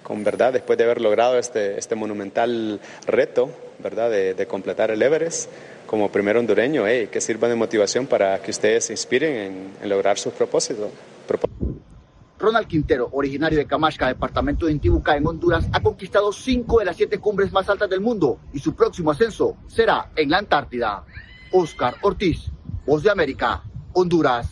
con 0.02 0.24
verdad, 0.24 0.52
después 0.52 0.76
de 0.76 0.82
haber 0.82 1.00
logrado 1.00 1.38
este, 1.38 1.78
este 1.78 1.94
monumental 1.94 2.80
reto, 3.06 3.52
¿verdad?, 3.78 4.10
de, 4.10 4.34
de 4.34 4.46
completar 4.48 4.90
el 4.90 5.00
Everest 5.00 5.48
como 5.86 6.10
primer 6.10 6.36
hondureño, 6.38 6.88
hey, 6.88 7.08
que 7.08 7.20
sirva 7.20 7.46
de 7.46 7.54
motivación 7.54 8.08
para 8.08 8.42
que 8.42 8.50
ustedes 8.50 8.86
se 8.86 8.94
inspiren 8.94 9.36
en, 9.36 9.70
en 9.80 9.88
lograr 9.88 10.18
sus 10.18 10.32
propósitos. 10.32 10.90
Ronald 12.40 12.66
Quintero, 12.66 13.10
originario 13.12 13.58
de 13.58 13.66
Camashca, 13.66 14.08
departamento 14.08 14.64
de 14.64 14.72
Intibucá, 14.72 15.14
en 15.14 15.26
Honduras, 15.26 15.68
ha 15.72 15.82
conquistado 15.82 16.32
cinco 16.32 16.78
de 16.78 16.86
las 16.86 16.96
siete 16.96 17.18
cumbres 17.18 17.52
más 17.52 17.68
altas 17.68 17.90
del 17.90 18.00
mundo 18.00 18.38
y 18.54 18.58
su 18.58 18.74
próximo 18.74 19.10
ascenso 19.10 19.58
será 19.66 20.10
en 20.16 20.30
la 20.30 20.38
Antártida. 20.38 21.04
Oscar 21.52 21.96
Ortiz, 22.00 22.50
Voz 22.86 23.02
de 23.02 23.10
América, 23.10 23.62
Honduras. 23.92 24.48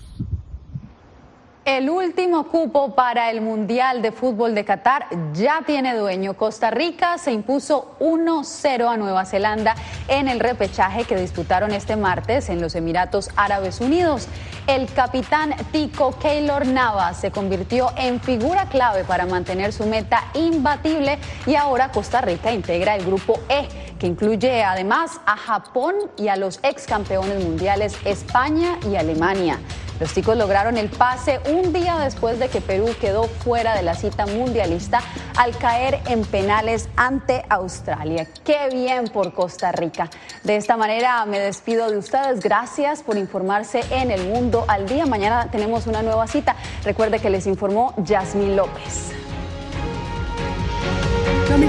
El 1.69 1.91
último 1.91 2.45
cupo 2.45 2.95
para 2.95 3.31
el 3.31 3.43
Mundial 3.43 4.01
de 4.01 4.11
Fútbol 4.11 4.55
de 4.55 4.65
Qatar 4.65 5.07
ya 5.35 5.61
tiene 5.67 5.95
dueño. 5.95 6.33
Costa 6.33 6.71
Rica 6.71 7.19
se 7.19 7.31
impuso 7.31 7.95
1-0 8.01 8.89
a 8.91 8.97
Nueva 8.97 9.27
Zelanda 9.27 9.75
en 10.09 10.29
el 10.29 10.41
repechaje 10.41 11.05
que 11.05 11.15
disputaron 11.15 11.73
este 11.73 11.97
martes 11.97 12.49
en 12.49 12.63
los 12.63 12.75
Emiratos 12.75 13.29
Árabes 13.37 13.83
Unidos. 13.83 14.29
El 14.67 14.91
capitán 14.91 15.55
Tico 15.71 16.19
Keylor 16.19 16.67
Navas 16.67 17.21
se 17.21 17.31
convirtió 17.31 17.93
en 17.99 18.19
figura 18.19 18.65
clave 18.71 19.05
para 19.05 19.27
mantener 19.27 19.75
su 19.75 19.85
meta 19.85 20.25
imbatible 20.33 21.19
y 21.45 21.55
ahora 21.57 21.93
Costa 21.93 22.23
Rica 22.23 22.51
integra 22.51 22.97
el 22.97 23.05
grupo 23.05 23.41
E, 23.51 23.69
que 23.99 24.07
incluye 24.07 24.65
además 24.65 25.21
a 25.27 25.37
Japón 25.37 25.97
y 26.17 26.29
a 26.29 26.37
los 26.37 26.61
ex 26.63 26.87
campeones 26.87 27.45
mundiales 27.45 27.95
España 28.07 28.79
y 28.91 28.97
Alemania. 28.97 29.59
Los 30.01 30.13
ticos 30.13 30.37
lograron 30.37 30.77
el 30.77 30.89
pase 30.89 31.41
un 31.51 31.73
día 31.73 31.99
después 31.99 32.39
de 32.39 32.49
que 32.49 32.61
Perú 32.61 32.95
quedó 33.01 33.25
fuera 33.25 33.75
de 33.75 33.83
la 33.83 33.95
cita 33.95 34.27
mundialista 34.27 35.01
al 35.37 35.57
caer 35.59 36.01
en 36.07 36.23
penales 36.25 36.89
ante 36.97 37.45
Australia. 37.49 38.27
Qué 38.45 38.69
bien 38.73 39.09
por 39.09 39.33
Costa 39.33 39.73
Rica. 39.73 40.09
De 40.45 40.57
esta 40.57 40.77
manera 40.77 41.25
me 41.27 41.41
despido 41.41 41.91
de 41.91 41.99
ustedes. 41.99 42.41
Gracias 42.41 43.03
por 43.03 43.17
informarse 43.17 43.81
en 43.91 44.11
el 44.11 44.25
mundo 44.29 44.65
al 44.69 44.87
día. 44.89 45.05
Mañana 45.07 45.51
tenemos 45.51 45.87
una 45.87 46.03
nueva 46.03 46.27
cita. 46.29 46.55
Recuerde 46.85 47.19
que 47.19 47.31
les 47.31 47.47
informó 47.47 47.95
Yasmín 47.97 48.57
López. 48.57 49.13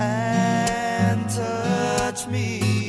and 0.00 1.28
touch 1.28 2.26
me. 2.26 2.79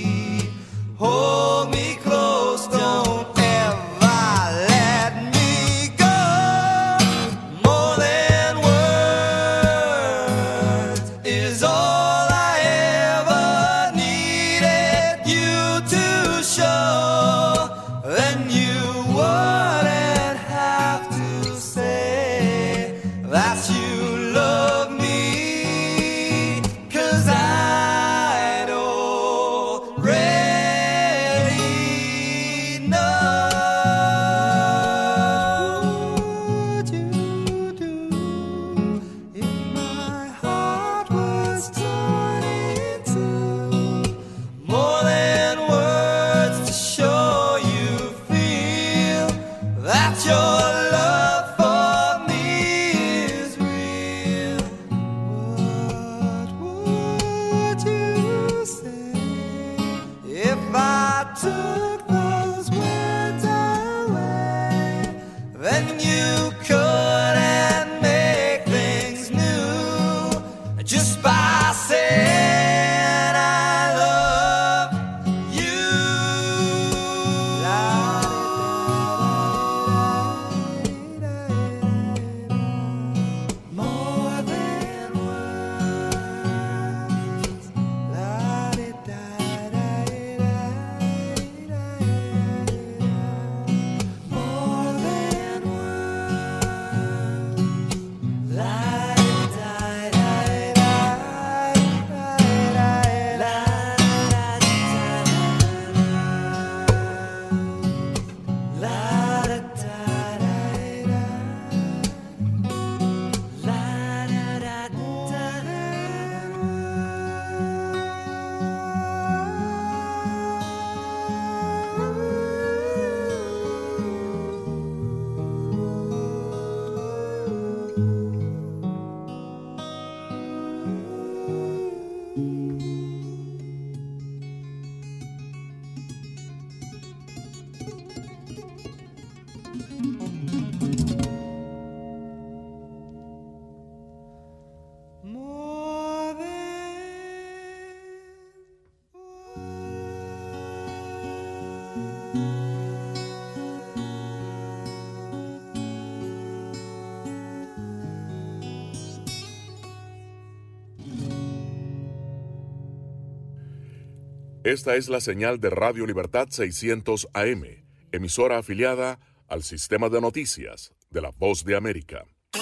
Esta 164.71 164.95
es 164.95 165.09
la 165.09 165.19
señal 165.19 165.59
de 165.59 165.69
Radio 165.69 166.05
Libertad 166.05 166.47
600 166.49 167.27
AM, 167.33 167.65
emisora 168.13 168.57
afiliada 168.59 169.19
al 169.49 169.63
sistema 169.63 170.07
de 170.07 170.21
noticias 170.21 170.93
de 171.09 171.19
la 171.19 171.31
Voz 171.37 171.65
de 171.65 171.75
América. 171.75 172.23
The 172.53 172.61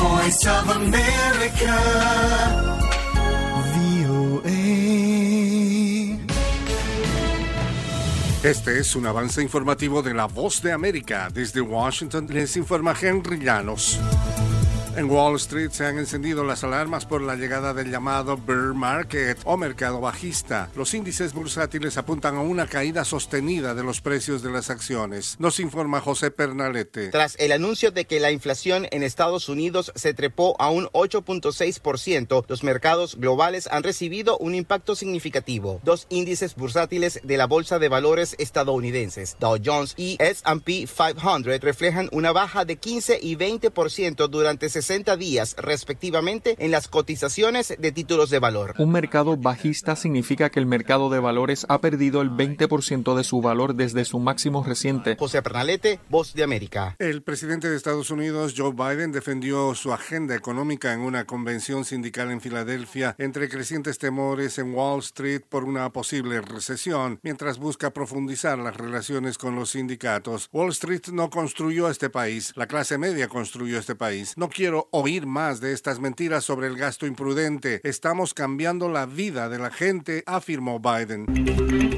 Voice 0.00 0.50
of 0.50 0.68
America. 0.68 1.78
Este 8.42 8.80
es 8.80 8.96
un 8.96 9.06
avance 9.06 9.40
informativo 9.42 10.02
de 10.02 10.12
la 10.12 10.26
Voz 10.26 10.60
de 10.60 10.72
América. 10.72 11.28
Desde 11.32 11.60
Washington 11.60 12.26
les 12.28 12.56
informa 12.56 12.96
Henry 13.00 13.38
Llanos. 13.38 14.00
En 14.96 15.08
Wall 15.08 15.36
Street 15.36 15.70
se 15.70 15.86
han 15.86 15.98
encendido 15.98 16.42
las 16.42 16.64
alarmas 16.64 17.06
por 17.06 17.22
la 17.22 17.36
llegada 17.36 17.72
del 17.72 17.92
llamado 17.92 18.36
bear 18.36 18.74
market 18.74 19.38
o 19.44 19.56
mercado 19.56 20.00
bajista. 20.00 20.68
Los 20.74 20.94
índices 20.94 21.32
bursátiles 21.32 21.96
apuntan 21.96 22.36
a 22.36 22.40
una 22.40 22.66
caída 22.66 23.04
sostenida 23.04 23.74
de 23.74 23.84
los 23.84 24.00
precios 24.00 24.42
de 24.42 24.50
las 24.50 24.68
acciones. 24.68 25.36
Nos 25.38 25.60
informa 25.60 26.00
José 26.00 26.32
Pernalete. 26.32 27.10
Tras 27.10 27.36
el 27.38 27.52
anuncio 27.52 27.92
de 27.92 28.04
que 28.04 28.18
la 28.18 28.32
inflación 28.32 28.88
en 28.90 29.04
Estados 29.04 29.48
Unidos 29.48 29.92
se 29.94 30.12
trepó 30.12 30.56
a 30.58 30.70
un 30.70 30.86
8.6%, 30.86 32.44
los 32.48 32.64
mercados 32.64 33.14
globales 33.14 33.68
han 33.70 33.84
recibido 33.84 34.38
un 34.38 34.56
impacto 34.56 34.96
significativo. 34.96 35.80
Dos 35.84 36.08
índices 36.08 36.56
bursátiles 36.56 37.20
de 37.22 37.36
la 37.36 37.46
Bolsa 37.46 37.78
de 37.78 37.88
Valores 37.88 38.34
estadounidenses, 38.38 39.36
Dow 39.38 39.56
Jones 39.64 39.94
y 39.96 40.16
S&P 40.18 40.88
500, 40.88 41.60
reflejan 41.60 42.08
una 42.10 42.32
baja 42.32 42.64
de 42.64 42.74
15 42.74 43.20
y 43.22 43.36
20% 43.36 44.28
durante 44.28 44.68
60 44.68 44.79
días 45.18 45.56
respectivamente 45.58 46.56
en 46.58 46.70
las 46.70 46.88
cotizaciones 46.88 47.74
de 47.78 47.92
títulos 47.92 48.30
de 48.30 48.38
valor. 48.38 48.74
Un 48.78 48.90
mercado 48.90 49.36
bajista 49.36 49.96
significa 49.96 50.50
que 50.50 50.60
el 50.60 50.66
mercado 50.66 51.10
de 51.10 51.20
valores 51.20 51.66
ha 51.68 51.80
perdido 51.80 52.22
el 52.22 52.30
20% 52.30 53.14
de 53.14 53.24
su 53.24 53.40
valor 53.40 53.74
desde 53.74 54.04
su 54.04 54.18
máximo 54.18 54.64
reciente. 54.64 55.16
José 55.16 55.42
Pernalete, 55.42 56.00
Voz 56.08 56.34
de 56.34 56.42
América. 56.42 56.96
El 56.98 57.22
presidente 57.22 57.68
de 57.68 57.76
Estados 57.76 58.10
Unidos, 58.10 58.54
Joe 58.56 58.72
Biden, 58.72 59.12
defendió 59.12 59.74
su 59.74 59.92
agenda 59.92 60.34
económica 60.34 60.92
en 60.92 61.00
una 61.00 61.24
convención 61.24 61.84
sindical 61.84 62.30
en 62.30 62.40
Filadelfia 62.40 63.14
entre 63.18 63.48
crecientes 63.48 63.98
temores 63.98 64.58
en 64.58 64.74
Wall 64.74 65.00
Street 65.00 65.42
por 65.48 65.64
una 65.64 65.90
posible 65.90 66.40
recesión, 66.40 67.20
mientras 67.22 67.58
busca 67.58 67.90
profundizar 67.90 68.58
las 68.58 68.76
relaciones 68.76 69.38
con 69.38 69.56
los 69.56 69.70
sindicatos. 69.70 70.48
Wall 70.52 70.70
Street 70.70 71.08
no 71.12 71.30
construyó 71.30 71.88
este 71.90 72.10
país, 72.10 72.52
la 72.56 72.66
clase 72.66 72.98
media 72.98 73.28
construyó 73.28 73.78
este 73.78 73.94
país. 73.94 74.34
No 74.36 74.48
quiero 74.48 74.69
oír 74.90 75.26
más 75.26 75.60
de 75.60 75.72
estas 75.72 76.00
mentiras 76.00 76.44
sobre 76.44 76.66
el 76.66 76.76
gasto 76.76 77.06
imprudente. 77.06 77.80
Estamos 77.84 78.34
cambiando 78.34 78.88
la 78.88 79.06
vida 79.06 79.48
de 79.48 79.58
la 79.58 79.70
gente, 79.70 80.22
afirmó 80.26 80.80
Biden. 80.80 81.26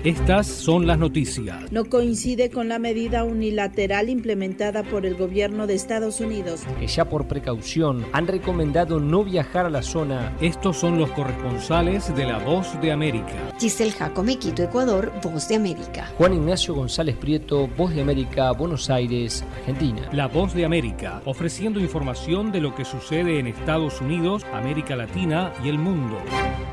Estas 0.04 0.48
son 0.48 0.86
las 0.86 0.98
noticias. 0.98 1.70
No 1.70 1.84
coincide 1.84 2.50
con 2.50 2.68
la 2.68 2.80
medida 2.80 3.22
unilateral 3.22 4.08
implementada 4.08 4.82
por 4.82 5.06
el 5.06 5.14
gobierno 5.14 5.66
de 5.66 5.74
Estados 5.74 6.20
Unidos. 6.20 6.62
Que 6.80 6.88
ya 6.88 7.08
por 7.08 7.28
precaución 7.28 8.04
han 8.12 8.26
recomendado 8.26 8.98
no 8.98 9.22
viajar 9.22 9.66
a 9.66 9.70
la 9.70 9.82
zona. 9.82 10.36
Estos 10.40 10.78
son 10.78 10.98
los 10.98 11.10
corresponsales 11.12 12.14
de 12.16 12.24
La 12.24 12.38
Voz 12.38 12.80
de 12.80 12.90
América. 12.90 13.52
Giselle 13.60 13.92
Jacome, 13.92 14.38
Quito, 14.38 14.62
Ecuador, 14.62 15.12
Voz 15.22 15.46
de 15.48 15.54
América. 15.54 16.10
Juan 16.18 16.34
Ignacio 16.34 16.74
González 16.74 17.16
Prieto, 17.16 17.68
Voz 17.68 17.94
de 17.94 18.02
América, 18.02 18.50
Buenos 18.52 18.90
Aires, 18.90 19.44
Argentina. 19.58 20.08
La 20.12 20.26
Voz 20.26 20.52
de 20.54 20.64
América, 20.64 21.22
ofreciendo 21.26 21.78
información 21.78 22.50
de 22.50 22.60
lo 22.62 22.74
que 22.74 22.84
sucede 22.84 23.38
en 23.38 23.48
Estados 23.48 24.00
Unidos, 24.00 24.44
América 24.52 24.94
Latina 24.94 25.52
y 25.64 25.68
el 25.68 25.78
mundo. 25.78 26.22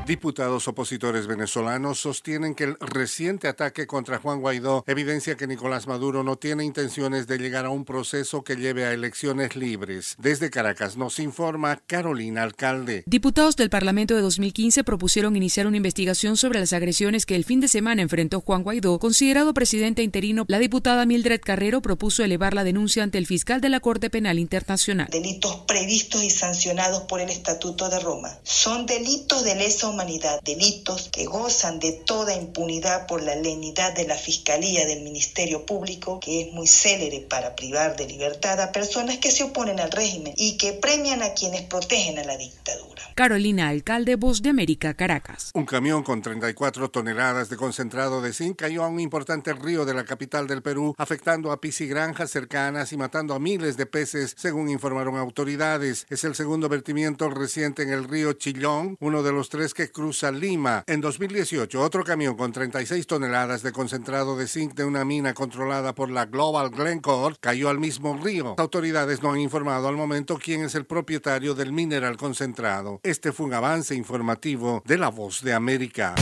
Diputados 0.06 0.66
opositores 0.66 1.26
venezolanos 1.26 2.00
sostienen 2.00 2.54
que 2.54 2.64
el 2.64 2.76
reciente 2.80 3.48
ataque 3.48 3.86
contra 3.86 4.18
Juan 4.18 4.40
Guaidó 4.40 4.82
evidencia 4.86 5.36
que 5.36 5.46
Nicolás 5.46 5.86
Maduro 5.86 6.24
no 6.24 6.36
tiene 6.36 6.64
intenciones 6.64 7.26
de 7.26 7.38
llegar 7.38 7.64
a 7.64 7.70
un 7.70 7.84
proceso 7.84 8.42
que 8.42 8.56
lleve 8.56 8.84
a 8.84 8.92
elecciones 8.92 9.54
libres. 9.56 10.16
Desde 10.18 10.50
Caracas 10.50 10.96
nos 10.96 11.18
informa 11.18 11.80
Carolina 11.86 12.42
Alcalde. 12.42 13.04
Diputados 13.06 13.56
del 13.56 13.70
Parlamento 13.70 14.14
de 14.14 14.22
2015 14.22 14.82
propusieron 14.84 15.36
iniciar 15.36 15.66
una 15.66 15.76
investigación 15.76 16.36
sobre 16.36 16.60
las 16.60 16.72
agresiones 16.72 17.26
que 17.26 17.36
el 17.36 17.44
fin 17.44 17.60
de 17.60 17.68
semana 17.68 18.02
enfrentó 18.02 18.40
Juan 18.40 18.62
Guaidó, 18.62 18.98
considerado 18.98 19.54
presidente 19.54 20.02
interino. 20.02 20.44
La 20.48 20.58
diputada 20.58 21.06
Mildred 21.06 21.40
Carrero 21.40 21.82
propuso 21.82 22.24
elevar 22.24 22.54
la 22.54 22.64
denuncia 22.64 23.02
ante 23.02 23.18
el 23.18 23.26
fiscal 23.26 23.60
de 23.60 23.68
la 23.68 23.80
Corte 23.80 24.10
Penal 24.10 24.38
Internacional. 24.38 25.08
Delitos 25.10 25.64
previstos 25.80 26.22
y 26.22 26.28
sancionados 26.28 27.04
por 27.04 27.22
el 27.22 27.30
Estatuto 27.30 27.88
de 27.88 28.00
Roma. 28.00 28.38
Son 28.42 28.84
delitos 28.84 29.44
de 29.44 29.54
lesa 29.54 29.88
humanidad, 29.88 30.38
delitos 30.44 31.08
que 31.10 31.24
gozan 31.24 31.78
de 31.78 31.92
toda 31.92 32.34
impunidad 32.34 33.06
por 33.06 33.22
la 33.22 33.34
lenidad 33.34 33.94
de 33.94 34.06
la 34.06 34.14
Fiscalía 34.14 34.84
del 34.84 35.00
Ministerio 35.00 35.64
Público, 35.64 36.20
que 36.20 36.42
es 36.42 36.52
muy 36.52 36.66
célere 36.66 37.20
para 37.20 37.56
privar 37.56 37.96
de 37.96 38.06
libertad 38.06 38.60
a 38.60 38.72
personas 38.72 39.16
que 39.16 39.30
se 39.30 39.44
oponen 39.44 39.80
al 39.80 39.90
régimen 39.90 40.34
y 40.36 40.58
que 40.58 40.74
premian 40.74 41.22
a 41.22 41.32
quienes 41.32 41.62
protegen 41.62 42.18
a 42.18 42.24
la 42.24 42.36
dictadura. 42.36 42.99
Carolina 43.20 43.68
Alcalde, 43.68 44.16
Voz 44.16 44.40
de 44.40 44.48
América, 44.48 44.94
Caracas. 44.94 45.50
Un 45.52 45.66
camión 45.66 46.02
con 46.02 46.22
34 46.22 46.90
toneladas 46.90 47.50
de 47.50 47.58
concentrado 47.58 48.22
de 48.22 48.32
zinc 48.32 48.56
cayó 48.56 48.82
a 48.82 48.88
un 48.88 48.98
importante 48.98 49.52
río 49.52 49.84
de 49.84 49.92
la 49.92 50.04
capital 50.04 50.46
del 50.46 50.62
Perú, 50.62 50.94
afectando 50.96 51.52
a 51.52 51.60
piscigranjas 51.60 52.30
cercanas 52.30 52.94
y 52.94 52.96
matando 52.96 53.34
a 53.34 53.38
miles 53.38 53.76
de 53.76 53.84
peces, 53.84 54.34
según 54.38 54.70
informaron 54.70 55.18
autoridades. 55.18 56.06
Es 56.08 56.24
el 56.24 56.34
segundo 56.34 56.70
vertimiento 56.70 57.28
reciente 57.28 57.82
en 57.82 57.90
el 57.90 58.08
río 58.08 58.32
Chillón, 58.32 58.96
uno 59.00 59.22
de 59.22 59.32
los 59.32 59.50
tres 59.50 59.74
que 59.74 59.92
cruza 59.92 60.30
Lima. 60.30 60.82
En 60.86 61.02
2018, 61.02 61.78
otro 61.78 62.04
camión 62.04 62.38
con 62.38 62.52
36 62.52 63.06
toneladas 63.06 63.62
de 63.62 63.72
concentrado 63.72 64.34
de 64.38 64.48
zinc 64.48 64.72
de 64.72 64.86
una 64.86 65.04
mina 65.04 65.34
controlada 65.34 65.94
por 65.94 66.08
la 66.08 66.24
Global 66.24 66.70
Glencore 66.70 67.36
cayó 67.38 67.68
al 67.68 67.80
mismo 67.80 68.16
río. 68.16 68.54
Las 68.56 68.60
autoridades 68.60 69.22
no 69.22 69.30
han 69.30 69.40
informado 69.40 69.88
al 69.88 69.96
momento 69.96 70.38
quién 70.42 70.62
es 70.62 70.74
el 70.74 70.86
propietario 70.86 71.54
del 71.54 71.74
mineral 71.74 72.16
concentrado. 72.16 72.98
Este 73.10 73.32
fue 73.32 73.46
un 73.46 73.54
avance 73.54 73.96
informativo 73.96 74.84
de 74.86 74.96
La 74.96 75.08
Voz 75.08 75.42
de 75.42 75.52
América. 75.52 76.14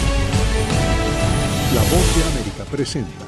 La 1.75 1.83
Voz 1.83 2.17
de 2.17 2.25
América 2.25 2.65
presenta. 2.65 3.28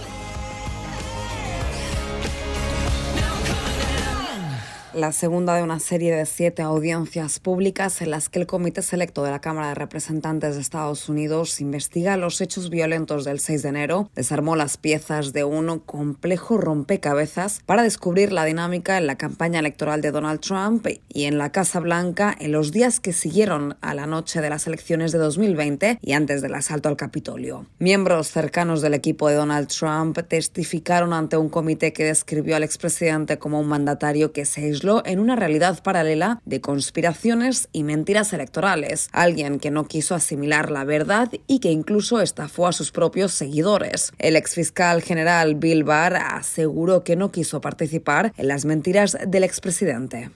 La 4.93 5.11
segunda 5.13 5.55
de 5.55 5.63
una 5.63 5.79
serie 5.79 6.13
de 6.15 6.25
siete 6.25 6.61
audiencias 6.61 7.39
públicas 7.39 8.01
en 8.01 8.11
las 8.11 8.27
que 8.27 8.39
el 8.39 8.47
Comité 8.47 8.81
Selecto 8.81 9.23
de 9.23 9.31
la 9.31 9.39
Cámara 9.39 9.69
de 9.69 9.75
Representantes 9.75 10.55
de 10.55 10.61
Estados 10.61 11.07
Unidos 11.07 11.61
investiga 11.61 12.17
los 12.17 12.41
hechos 12.41 12.69
violentos 12.69 13.23
del 13.23 13.39
6 13.39 13.61
de 13.61 13.69
enero, 13.69 14.09
desarmó 14.15 14.55
las 14.55 14.77
piezas 14.77 15.31
de 15.31 15.43
un 15.45 15.79
complejo 15.79 16.57
rompecabezas 16.57 17.61
para 17.65 17.83
descubrir 17.83 18.33
la 18.33 18.43
dinámica 18.43 18.97
en 18.97 19.07
la 19.07 19.15
campaña 19.17 19.59
electoral 19.59 20.01
de 20.01 20.11
Donald 20.11 20.41
Trump 20.41 20.85
y 21.07 21.23
en 21.23 21.37
la 21.37 21.51
Casa 21.51 21.79
Blanca 21.79 22.35
en 22.37 22.51
los 22.51 22.71
días 22.71 22.99
que 22.99 23.13
siguieron 23.13 23.77
a 23.81 23.93
la 23.93 24.07
noche 24.07 24.41
de 24.41 24.49
las 24.49 24.67
elecciones 24.67 25.11
de 25.11 25.19
2020 25.19 25.99
y 26.01 26.13
antes 26.13 26.41
del 26.41 26.55
asalto 26.55 26.89
al 26.89 26.97
Capitolio. 26.97 27.65
Miembros 27.79 28.27
cercanos 28.27 28.81
del 28.81 28.93
equipo 28.93 29.29
de 29.29 29.35
Donald 29.35 29.67
Trump 29.67 30.17
testificaron 30.27 31.13
ante 31.13 31.37
un 31.37 31.49
comité 31.49 31.93
que 31.93 32.03
describió 32.03 32.55
al 32.55 32.63
expresidente 32.63 33.37
como 33.37 33.59
un 33.59 33.67
mandatario 33.67 34.33
que 34.33 34.45
se 34.45 34.67
en 35.05 35.19
una 35.19 35.35
realidad 35.35 35.83
paralela 35.83 36.41
de 36.45 36.59
conspiraciones 36.59 37.69
y 37.71 37.83
mentiras 37.83 38.33
electorales, 38.33 39.09
alguien 39.11 39.59
que 39.59 39.69
no 39.69 39.87
quiso 39.87 40.15
asimilar 40.15 40.71
la 40.71 40.83
verdad 40.83 41.29
y 41.47 41.59
que 41.59 41.71
incluso 41.71 42.19
estafó 42.19 42.67
a 42.67 42.73
sus 42.73 42.91
propios 42.91 43.31
seguidores. 43.31 44.11
El 44.17 44.35
exfiscal 44.35 45.01
general 45.01 45.55
Bill 45.55 45.83
Barr 45.83 46.15
aseguró 46.15 47.03
que 47.03 47.15
no 47.15 47.31
quiso 47.31 47.61
participar 47.61 48.33
en 48.37 48.47
las 48.47 48.65
mentiras 48.65 49.17
del 49.27 49.43
expresidente. 49.43 50.31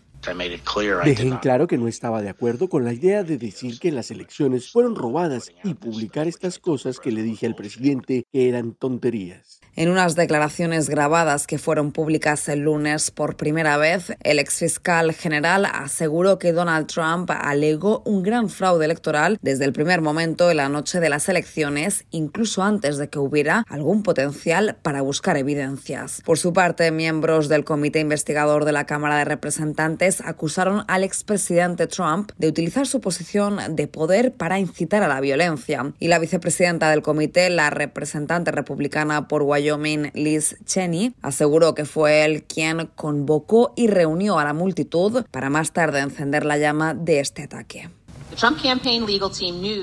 Dejé 1.03 1.27
en 1.27 1.37
claro 1.37 1.67
que 1.67 1.77
no 1.77 1.87
estaba 1.87 2.21
de 2.21 2.29
acuerdo 2.29 2.67
con 2.67 2.83
la 2.83 2.93
idea 2.93 3.23
de 3.23 3.37
decir 3.37 3.79
que 3.79 3.91
las 3.91 4.09
elecciones 4.09 4.71
fueron 4.71 4.95
robadas 4.95 5.51
y 5.63 5.75
publicar 5.75 6.27
estas 6.27 6.57
cosas 6.57 6.99
que 6.99 7.11
le 7.11 7.21
dije 7.21 7.45
al 7.45 7.55
presidente 7.55 8.25
que 8.31 8.49
eran 8.49 8.73
tonterías. 8.73 9.59
En 9.77 9.89
unas 9.89 10.15
declaraciones 10.15 10.89
grabadas 10.89 11.47
que 11.47 11.57
fueron 11.57 11.91
públicas 11.91 12.47
el 12.47 12.59
lunes 12.59 13.11
por 13.11 13.35
primera 13.35 13.75
vez, 13.75 14.13
el 14.23 14.39
exfiscal 14.39 15.11
general 15.11 15.65
aseguró 15.65 16.39
que 16.39 16.53
Donald 16.53 16.87
Trump 16.87 17.29
alegó 17.29 18.01
un 18.05 18.23
gran 18.23 18.47
fraude 18.47 18.85
electoral 18.85 19.37
desde 19.41 19.65
el 19.65 19.73
primer 19.73 19.99
momento 19.99 20.47
de 20.47 20.55
la 20.55 20.69
noche 20.69 21.01
de 21.01 21.09
las 21.09 21.27
elecciones, 21.27 22.05
incluso 22.11 22.63
antes 22.63 22.97
de 22.97 23.09
que 23.09 23.19
hubiera 23.19 23.65
algún 23.67 24.01
potencial 24.01 24.77
para 24.81 25.01
buscar 25.01 25.35
evidencias. 25.35 26.21
Por 26.23 26.37
su 26.37 26.53
parte, 26.53 26.89
miembros 26.91 27.49
del 27.49 27.65
comité 27.65 27.99
investigador 27.99 28.63
de 28.63 28.71
la 28.71 28.85
Cámara 28.85 29.17
de 29.17 29.25
Representantes 29.25 30.21
acusaron 30.21 30.85
al 30.87 31.03
expresidente 31.03 31.87
Trump 31.87 32.31
de 32.37 32.47
utilizar 32.47 32.87
su 32.87 33.01
posición 33.01 33.59
de 33.75 33.89
poder 33.89 34.31
para 34.31 34.57
incitar 34.57 35.03
a 35.03 35.09
la 35.09 35.19
violencia. 35.19 35.91
Y 35.99 36.07
la 36.07 36.19
vicepresidenta 36.19 36.89
del 36.91 37.01
comité, 37.01 37.49
la 37.49 37.71
representante 37.71 38.51
republicana 38.51 39.27
por 39.27 39.41
Wyoming, 39.43 39.64
Wyoming, 39.65 40.11
Liz 40.13 40.57
Cheney, 40.65 41.15
aseguró 41.21 41.73
que 41.73 41.85
fue 41.85 42.23
él 42.23 42.43
quien 42.43 42.87
convocó 42.95 43.73
y 43.75 43.87
reunió 43.87 44.37
a 44.37 44.43
la 44.43 44.53
multitud 44.53 45.25
para 45.31 45.49
más 45.49 45.71
tarde 45.71 45.99
encender 45.99 46.45
la 46.45 46.57
llama 46.57 46.93
de 46.93 47.19
este 47.19 47.43
ataque. 47.43 47.89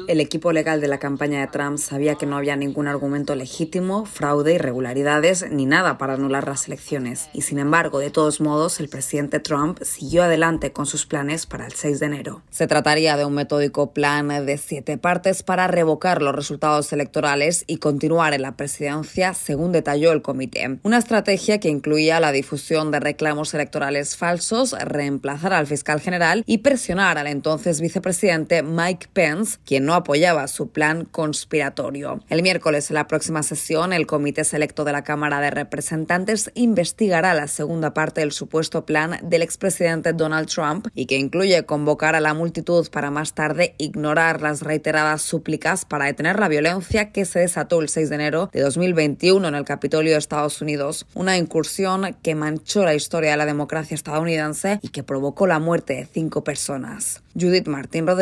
El 0.08 0.20
equipo 0.20 0.52
legal 0.52 0.82
de 0.82 0.88
la 0.88 0.98
campaña 0.98 1.40
de 1.40 1.46
Trump 1.46 1.78
sabía 1.78 2.16
que 2.16 2.26
no 2.26 2.36
había 2.36 2.54
ningún 2.54 2.86
argumento 2.86 3.34
legítimo, 3.34 4.04
fraude, 4.04 4.54
irregularidades 4.54 5.50
ni 5.50 5.64
nada 5.64 5.96
para 5.96 6.14
anular 6.14 6.46
las 6.46 6.66
elecciones. 6.66 7.30
Y 7.32 7.42
sin 7.42 7.58
embargo, 7.58 7.98
de 7.98 8.10
todos 8.10 8.42
modos, 8.42 8.78
el 8.78 8.90
presidente 8.90 9.40
Trump 9.40 9.78
siguió 9.82 10.24
adelante 10.24 10.70
con 10.70 10.84
sus 10.84 11.06
planes 11.06 11.46
para 11.46 11.64
el 11.64 11.72
6 11.72 12.00
de 12.00 12.06
enero. 12.06 12.42
Se 12.50 12.66
trataría 12.66 13.16
de 13.16 13.24
un 13.24 13.34
metódico 13.34 13.92
plan 13.92 14.28
de 14.28 14.58
siete 14.58 14.98
partes 14.98 15.42
para 15.42 15.66
revocar 15.66 16.20
los 16.20 16.34
resultados 16.34 16.92
electorales 16.92 17.64
y 17.66 17.78
continuar 17.78 18.34
en 18.34 18.42
la 18.42 18.56
presidencia, 18.58 19.32
según 19.32 19.72
detalló 19.72 20.12
el 20.12 20.20
comité. 20.20 20.78
Una 20.82 20.98
estrategia 20.98 21.58
que 21.58 21.70
incluía 21.70 22.20
la 22.20 22.32
difusión 22.32 22.90
de 22.90 23.00
reclamos 23.00 23.54
electorales 23.54 24.16
falsos, 24.18 24.72
reemplazar 24.72 25.54
al 25.54 25.66
fiscal 25.66 26.00
general 26.00 26.44
y 26.46 26.58
presionar 26.58 27.16
al 27.16 27.28
entonces 27.28 27.80
vicepresidente 27.80 28.41
Mike 28.62 29.08
Pence, 29.12 29.58
quien 29.64 29.86
no 29.86 29.94
apoyaba 29.94 30.48
su 30.48 30.70
plan 30.70 31.04
conspiratorio. 31.04 32.20
El 32.28 32.42
miércoles, 32.42 32.90
en 32.90 32.94
la 32.94 33.06
próxima 33.06 33.42
sesión, 33.42 33.92
el 33.92 34.06
Comité 34.06 34.44
Selecto 34.44 34.84
de 34.84 34.92
la 34.92 35.04
Cámara 35.04 35.40
de 35.40 35.50
Representantes 35.50 36.50
investigará 36.54 37.34
la 37.34 37.48
segunda 37.48 37.94
parte 37.94 38.20
del 38.20 38.32
supuesto 38.32 38.84
plan 38.84 39.18
del 39.22 39.42
expresidente 39.42 40.12
Donald 40.12 40.48
Trump 40.48 40.88
y 40.94 41.06
que 41.06 41.18
incluye 41.18 41.64
convocar 41.64 42.14
a 42.14 42.20
la 42.20 42.34
multitud 42.34 42.88
para 42.90 43.10
más 43.10 43.34
tarde 43.34 43.74
ignorar 43.78 44.42
las 44.42 44.62
reiteradas 44.62 45.22
súplicas 45.22 45.84
para 45.84 46.06
detener 46.06 46.38
la 46.38 46.48
violencia 46.48 47.12
que 47.12 47.24
se 47.24 47.40
desató 47.40 47.80
el 47.80 47.88
6 47.88 48.08
de 48.08 48.14
enero 48.14 48.50
de 48.52 48.60
2021 48.60 49.46
en 49.46 49.54
el 49.54 49.64
Capitolio 49.64 50.12
de 50.12 50.18
Estados 50.18 50.60
Unidos, 50.60 51.06
una 51.14 51.36
incursión 51.36 52.16
que 52.22 52.34
manchó 52.34 52.84
la 52.84 52.94
historia 52.94 53.32
de 53.32 53.36
la 53.36 53.46
democracia 53.46 53.94
estadounidense 53.94 54.78
y 54.82 54.88
que 54.88 55.02
provocó 55.02 55.46
la 55.46 55.58
muerte 55.58 55.94
de 55.94 56.06
cinco 56.06 56.44
personas. 56.44 57.22
Judith 57.34 57.66
Martín 57.66 58.06
Rodríguez, 58.06 58.21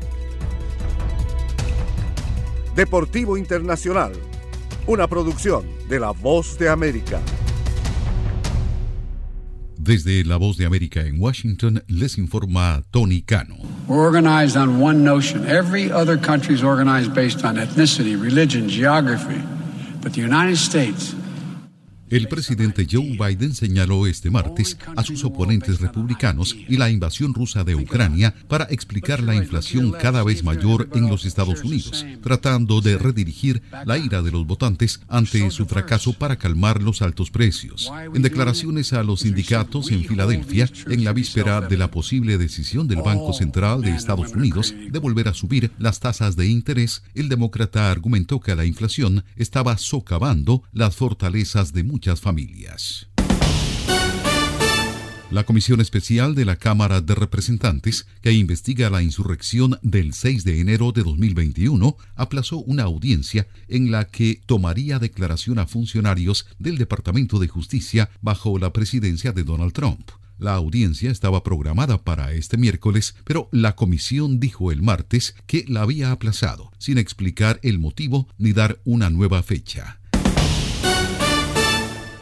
Deportivo 2.81 3.37
Internacional, 3.37 4.11
una 4.87 5.05
producción 5.05 5.63
de 5.87 5.99
La 5.99 6.09
Voz 6.09 6.57
de 6.57 6.67
América. 6.67 7.19
Desde 9.77 10.25
La 10.25 10.37
Voz 10.37 10.57
de 10.57 10.65
América 10.65 11.05
en 11.05 11.21
Washington 11.21 11.83
les 11.87 12.17
informa 12.17 12.81
Tony 12.89 13.21
Cano. 13.21 13.57
We're 13.87 14.01
organized 14.01 14.57
on 14.57 14.81
one 14.81 15.03
notion. 15.03 15.47
Every 15.47 15.91
other 15.91 16.17
country 16.17 16.55
is 16.55 16.63
organized 16.63 17.13
based 17.13 17.45
on 17.45 17.57
ethnicity, 17.57 18.19
religion, 18.19 18.67
geography. 18.67 19.39
But 20.01 20.13
the 20.13 20.21
United 20.21 20.57
States 20.57 21.13
El 22.11 22.27
presidente 22.27 22.85
Joe 22.91 23.17
Biden 23.17 23.55
señaló 23.55 24.05
este 24.05 24.29
martes 24.29 24.77
a 24.97 25.03
sus 25.05 25.23
oponentes 25.23 25.79
republicanos 25.79 26.57
y 26.67 26.75
la 26.75 26.89
invasión 26.89 27.33
rusa 27.33 27.63
de 27.63 27.73
Ucrania 27.73 28.35
para 28.49 28.65
explicar 28.65 29.23
la 29.23 29.33
inflación 29.33 29.93
cada 29.93 30.21
vez 30.21 30.43
mayor 30.43 30.89
en 30.93 31.07
los 31.07 31.23
Estados 31.23 31.63
Unidos, 31.63 32.05
tratando 32.21 32.81
de 32.81 32.97
redirigir 32.97 33.61
la 33.85 33.97
ira 33.97 34.21
de 34.21 34.29
los 34.29 34.45
votantes 34.45 34.99
ante 35.07 35.49
su 35.51 35.65
fracaso 35.67 36.11
para 36.11 36.35
calmar 36.35 36.83
los 36.83 37.01
altos 37.01 37.31
precios. 37.31 37.89
En 38.13 38.21
declaraciones 38.21 38.91
a 38.91 39.03
los 39.03 39.21
sindicatos 39.21 39.89
en 39.89 40.03
Filadelfia, 40.03 40.69
en 40.87 41.05
la 41.05 41.13
víspera 41.13 41.61
de 41.61 41.77
la 41.77 41.91
posible 41.91 42.37
decisión 42.37 42.89
del 42.89 43.01
Banco 43.01 43.31
Central 43.31 43.83
de 43.83 43.91
Estados 43.91 44.33
Unidos 44.33 44.75
de 44.89 44.99
volver 44.99 45.29
a 45.29 45.33
subir 45.33 45.71
las 45.79 46.01
tasas 46.01 46.35
de 46.35 46.47
interés, 46.47 47.03
el 47.15 47.29
demócrata 47.29 47.89
argumentó 47.89 48.41
que 48.41 48.53
la 48.53 48.65
inflación 48.65 49.23
estaba 49.37 49.77
socavando 49.77 50.63
las 50.73 50.97
fortalezas 50.97 51.71
de 51.71 51.85
muchos 51.85 52.00
La 55.31 55.45
Comisión 55.45 55.79
Especial 55.79 56.35
de 56.35 56.43
la 56.43 56.57
Cámara 56.57 56.99
de 56.99 57.15
Representantes, 57.15 58.05
que 58.21 58.33
investiga 58.33 58.89
la 58.89 59.01
insurrección 59.01 59.79
del 59.81 60.13
6 60.13 60.43
de 60.43 60.59
enero 60.59 60.91
de 60.91 61.03
2021, 61.03 61.95
aplazó 62.15 62.57
una 62.57 62.83
audiencia 62.83 63.47
en 63.69 63.91
la 63.91 64.09
que 64.09 64.41
tomaría 64.45 64.99
declaración 64.99 65.57
a 65.57 65.67
funcionarios 65.67 66.47
del 66.59 66.77
Departamento 66.77 67.39
de 67.39 67.47
Justicia 67.47 68.09
bajo 68.21 68.59
la 68.59 68.73
presidencia 68.73 69.31
de 69.31 69.45
Donald 69.45 69.71
Trump. 69.71 70.11
La 70.37 70.55
audiencia 70.55 71.09
estaba 71.09 71.43
programada 71.43 72.03
para 72.03 72.33
este 72.33 72.57
miércoles, 72.57 73.15
pero 73.23 73.47
la 73.53 73.75
comisión 73.77 74.41
dijo 74.41 74.69
el 74.73 74.81
martes 74.81 75.35
que 75.45 75.63
la 75.67 75.83
había 75.83 76.11
aplazado, 76.11 76.73
sin 76.77 76.97
explicar 76.97 77.59
el 77.63 77.79
motivo 77.79 78.27
ni 78.37 78.51
dar 78.51 78.81
una 78.83 79.09
nueva 79.09 79.43
fecha. 79.43 80.00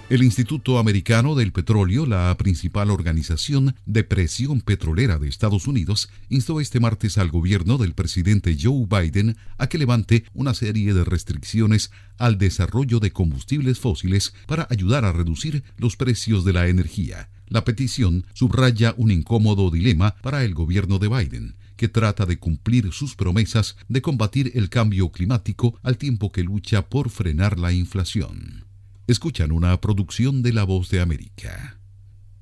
El 0.10 0.24
Instituto 0.24 0.80
Americano 0.80 1.36
del 1.36 1.52
Petróleo, 1.52 2.08
la 2.08 2.36
principal 2.36 2.90
organización 2.90 3.76
de 3.86 4.04
presión 4.04 4.62
petrolera 4.62 5.20
de 5.20 5.30
Estados 5.30 5.68
Unidos, 5.68 6.10
instó 6.30 6.60
este 6.60 6.80
martes 6.80 7.20
al 7.20 7.30
gobierno 7.30 7.78
del 7.78 7.94
presidente 7.94 8.58
Joe 8.60 8.88
Biden 8.90 9.38
a 9.60 9.68
que 9.68 9.78
levante 9.78 10.24
una 10.34 10.56
serie 10.56 10.96
de 10.96 11.04
restricciones 11.04 11.92
al 12.18 12.40
desarrollo 12.40 13.00
de 13.00 13.12
combustibles 13.12 13.78
fósiles 13.78 14.34
para 14.48 14.66
ayudar 14.72 15.06
a 15.06 15.12
reducir 15.12 15.64
los 15.78 15.96
precios 15.96 16.44
de 16.44 16.54
la 16.54 16.70
energía. 16.70 17.30
La 17.48 17.64
petición 17.64 18.26
subraya 18.34 18.96
un 18.98 19.12
incómodo 19.12 19.70
dilema 19.70 20.16
para 20.24 20.44
el 20.44 20.56
gobierno 20.56 20.98
de 20.98 21.08
Biden 21.08 21.56
que 21.78 21.88
trata 21.88 22.26
de 22.26 22.40
cumplir 22.40 22.92
sus 22.94 23.16
promesas 23.16 23.78
de 23.88 24.02
combatir 24.02 24.54
el 24.56 24.70
cambio 24.70 25.12
climático 25.12 25.80
al 25.84 26.00
tiempo 26.00 26.32
que 26.32 26.42
lucha 26.42 26.90
por 26.90 27.12
frenar 27.12 27.60
la 27.60 27.72
inflación. 27.74 28.69
Escuchan 29.10 29.52
una 29.52 29.82
producción 29.82 30.44
de 30.44 30.54
La 30.54 30.66
Voz 30.66 30.92
de 30.92 31.02
América. 31.02 31.80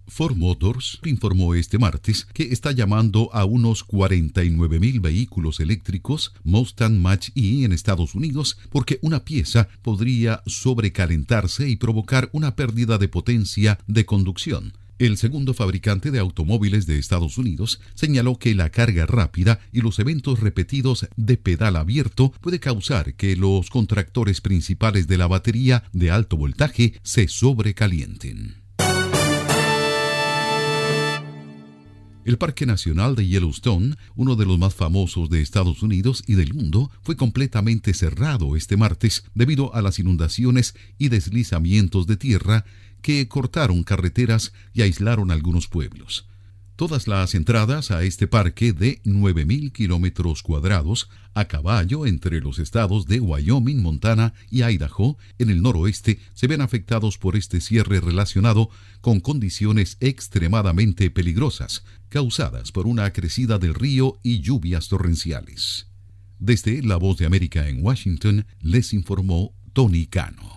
Ford 0.05 0.35
Motors 0.35 0.99
informó 1.05 1.55
este 1.55 1.77
martes 1.77 2.27
que 2.33 2.51
está 2.51 2.73
llamando 2.73 3.29
a 3.31 3.45
unos 3.45 3.87
49.000 3.87 4.99
vehículos 4.99 5.61
eléctricos 5.61 6.33
Mustang 6.43 6.99
Mach-E 6.99 7.63
en 7.63 7.71
Estados 7.71 8.15
Unidos 8.15 8.57
porque 8.69 8.99
una 9.01 9.23
pieza 9.23 9.69
podría 9.81 10.43
sobrecalentarse 10.45 11.69
y 11.69 11.77
provocar 11.77 12.27
una 12.33 12.57
pérdida 12.57 12.97
de 12.97 13.07
potencia 13.07 13.79
de 13.87 14.05
conducción. 14.05 14.73
El 14.99 15.17
segundo 15.17 15.53
fabricante 15.53 16.09
de 16.09 16.17
automóviles 16.17 16.87
de 16.87 16.97
Estados 16.97 17.37
Unidos 17.37 17.79
señaló 17.93 18.39
que 18.39 18.55
la 18.55 18.71
carga 18.71 19.05
rápida 19.05 19.59
y 19.71 19.81
los 19.81 19.99
eventos 19.99 20.39
repetidos 20.39 21.07
de 21.15 21.37
pedal 21.37 21.75
abierto 21.75 22.33
puede 22.41 22.59
causar 22.59 23.13
que 23.13 23.35
los 23.35 23.69
contractores 23.69 24.41
principales 24.41 25.07
de 25.07 25.17
la 25.17 25.27
batería 25.27 25.83
de 25.93 26.09
alto 26.09 26.35
voltaje 26.35 26.99
se 27.03 27.27
sobrecalienten. 27.27 28.55
El 32.27 32.37
Parque 32.37 32.65
Nacional 32.65 33.15
de 33.15 33.25
Yellowstone, 33.25 33.95
uno 34.17 34.35
de 34.35 34.45
los 34.45 34.59
más 34.59 34.75
famosos 34.75 35.29
de 35.29 35.41
Estados 35.41 35.81
Unidos 35.81 36.25
y 36.27 36.33
del 36.33 36.53
mundo, 36.53 36.91
fue 37.01 37.15
completamente 37.15 37.93
cerrado 37.93 38.57
este 38.57 38.75
martes 38.75 39.23
debido 39.33 39.73
a 39.73 39.81
las 39.81 39.97
inundaciones 39.97 40.75
y 40.97 41.07
deslizamientos 41.07 42.05
de 42.05 42.17
tierra 42.17 42.65
que 43.01 43.27
cortaron 43.27 43.83
carreteras 43.83 44.53
y 44.73 44.81
aislaron 44.81 45.31
algunos 45.31 45.67
pueblos. 45.67 46.27
Todas 46.77 47.07
las 47.07 47.33
entradas 47.33 47.89
a 47.89 48.03
este 48.03 48.27
parque 48.27 48.71
de 48.71 49.01
9.000 49.01 49.71
kilómetros 49.71 50.43
cuadrados 50.43 51.09
a 51.33 51.45
caballo 51.45 52.05
entre 52.05 52.39
los 52.39 52.59
estados 52.59 53.07
de 53.07 53.19
Wyoming, 53.19 53.81
Montana 53.81 54.35
y 54.51 54.61
Idaho 54.61 55.17
en 55.39 55.49
el 55.49 55.63
noroeste 55.63 56.19
se 56.35 56.45
ven 56.45 56.61
afectados 56.61 57.17
por 57.17 57.35
este 57.35 57.61
cierre 57.61 57.99
relacionado 57.99 58.69
con 59.01 59.21
condiciones 59.21 59.97
extremadamente 60.01 61.09
peligrosas 61.09 61.83
causadas 62.09 62.71
por 62.71 62.85
una 62.85 63.11
crecida 63.11 63.57
del 63.57 63.73
río 63.73 64.19
y 64.21 64.41
lluvias 64.41 64.87
torrenciales. 64.87 65.87
Desde 66.37 66.83
La 66.83 66.97
Voz 66.97 67.17
de 67.17 67.25
América 67.25 67.67
en 67.67 67.83
Washington 67.83 68.45
les 68.61 68.93
informó 68.93 69.55
Tony 69.73 70.05
Cano. 70.05 70.56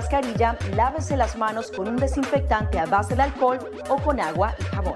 lávese 0.75 1.17
las 1.17 1.35
manos 1.35 1.71
con 1.71 1.87
un 1.87 1.97
desinfectante 1.97 2.79
a 2.79 2.85
base 2.85 3.15
de 3.15 3.21
alcohol 3.23 3.59
o 3.89 3.97
con 3.97 4.19
agua 4.19 4.55
y 4.59 4.63
jabón. 4.63 4.95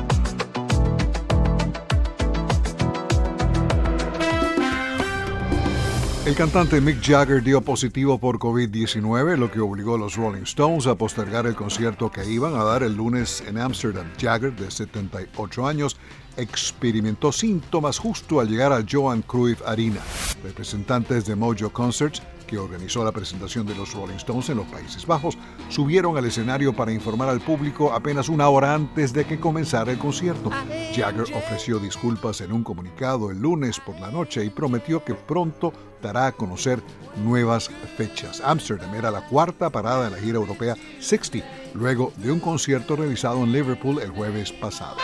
El 6.31 6.37
cantante 6.37 6.79
Mick 6.79 7.01
Jagger 7.05 7.43
dio 7.43 7.59
positivo 7.59 8.17
por 8.17 8.39
COVID-19, 8.39 9.35
lo 9.35 9.51
que 9.51 9.59
obligó 9.59 9.95
a 9.95 9.97
los 9.97 10.15
Rolling 10.15 10.43
Stones 10.43 10.87
a 10.87 10.95
postergar 10.95 11.45
el 11.45 11.55
concierto 11.55 12.09
que 12.09 12.23
iban 12.23 12.55
a 12.55 12.63
dar 12.63 12.83
el 12.83 12.95
lunes 12.95 13.43
en 13.45 13.57
Ámsterdam. 13.57 14.07
Jagger, 14.17 14.55
de 14.55 14.71
78 14.71 15.67
años, 15.67 15.97
experimentó 16.37 17.33
síntomas 17.33 17.99
justo 17.99 18.39
al 18.39 18.47
llegar 18.47 18.71
a 18.71 18.81
Johan 18.89 19.23
Cruyff 19.23 19.61
Arena. 19.67 19.99
Representantes 20.41 21.25
de 21.25 21.35
Mojo 21.35 21.69
Concerts 21.69 22.21
que 22.51 22.59
organizó 22.59 23.05
la 23.05 23.13
presentación 23.13 23.65
de 23.65 23.73
los 23.75 23.93
Rolling 23.93 24.15
Stones 24.15 24.49
en 24.49 24.57
los 24.57 24.67
Países 24.67 25.07
Bajos, 25.07 25.37
subieron 25.69 26.17
al 26.17 26.25
escenario 26.25 26.73
para 26.73 26.91
informar 26.91 27.29
al 27.29 27.39
público 27.39 27.93
apenas 27.93 28.27
una 28.27 28.49
hora 28.49 28.75
antes 28.75 29.13
de 29.13 29.23
que 29.23 29.39
comenzara 29.39 29.93
el 29.93 29.97
concierto. 29.97 30.49
Jagger 30.93 31.33
ofreció 31.33 31.79
disculpas 31.79 32.41
en 32.41 32.51
un 32.51 32.61
comunicado 32.61 33.31
el 33.31 33.39
lunes 33.39 33.79
por 33.79 33.97
la 34.01 34.11
noche 34.11 34.43
y 34.43 34.49
prometió 34.49 35.01
que 35.05 35.15
pronto 35.15 35.71
dará 36.01 36.27
a 36.27 36.31
conocer 36.33 36.83
nuevas 37.23 37.69
fechas. 37.95 38.41
Amsterdam 38.43 38.93
era 38.95 39.11
la 39.11 39.25
cuarta 39.25 39.69
parada 39.69 40.05
de 40.05 40.11
la 40.11 40.17
gira 40.17 40.37
europea 40.37 40.75
60, 40.99 41.47
luego 41.73 42.11
de 42.17 42.33
un 42.33 42.41
concierto 42.41 42.97
realizado 42.97 43.41
en 43.43 43.53
Liverpool 43.53 44.01
el 44.01 44.09
jueves 44.09 44.51
pasado. 44.51 44.97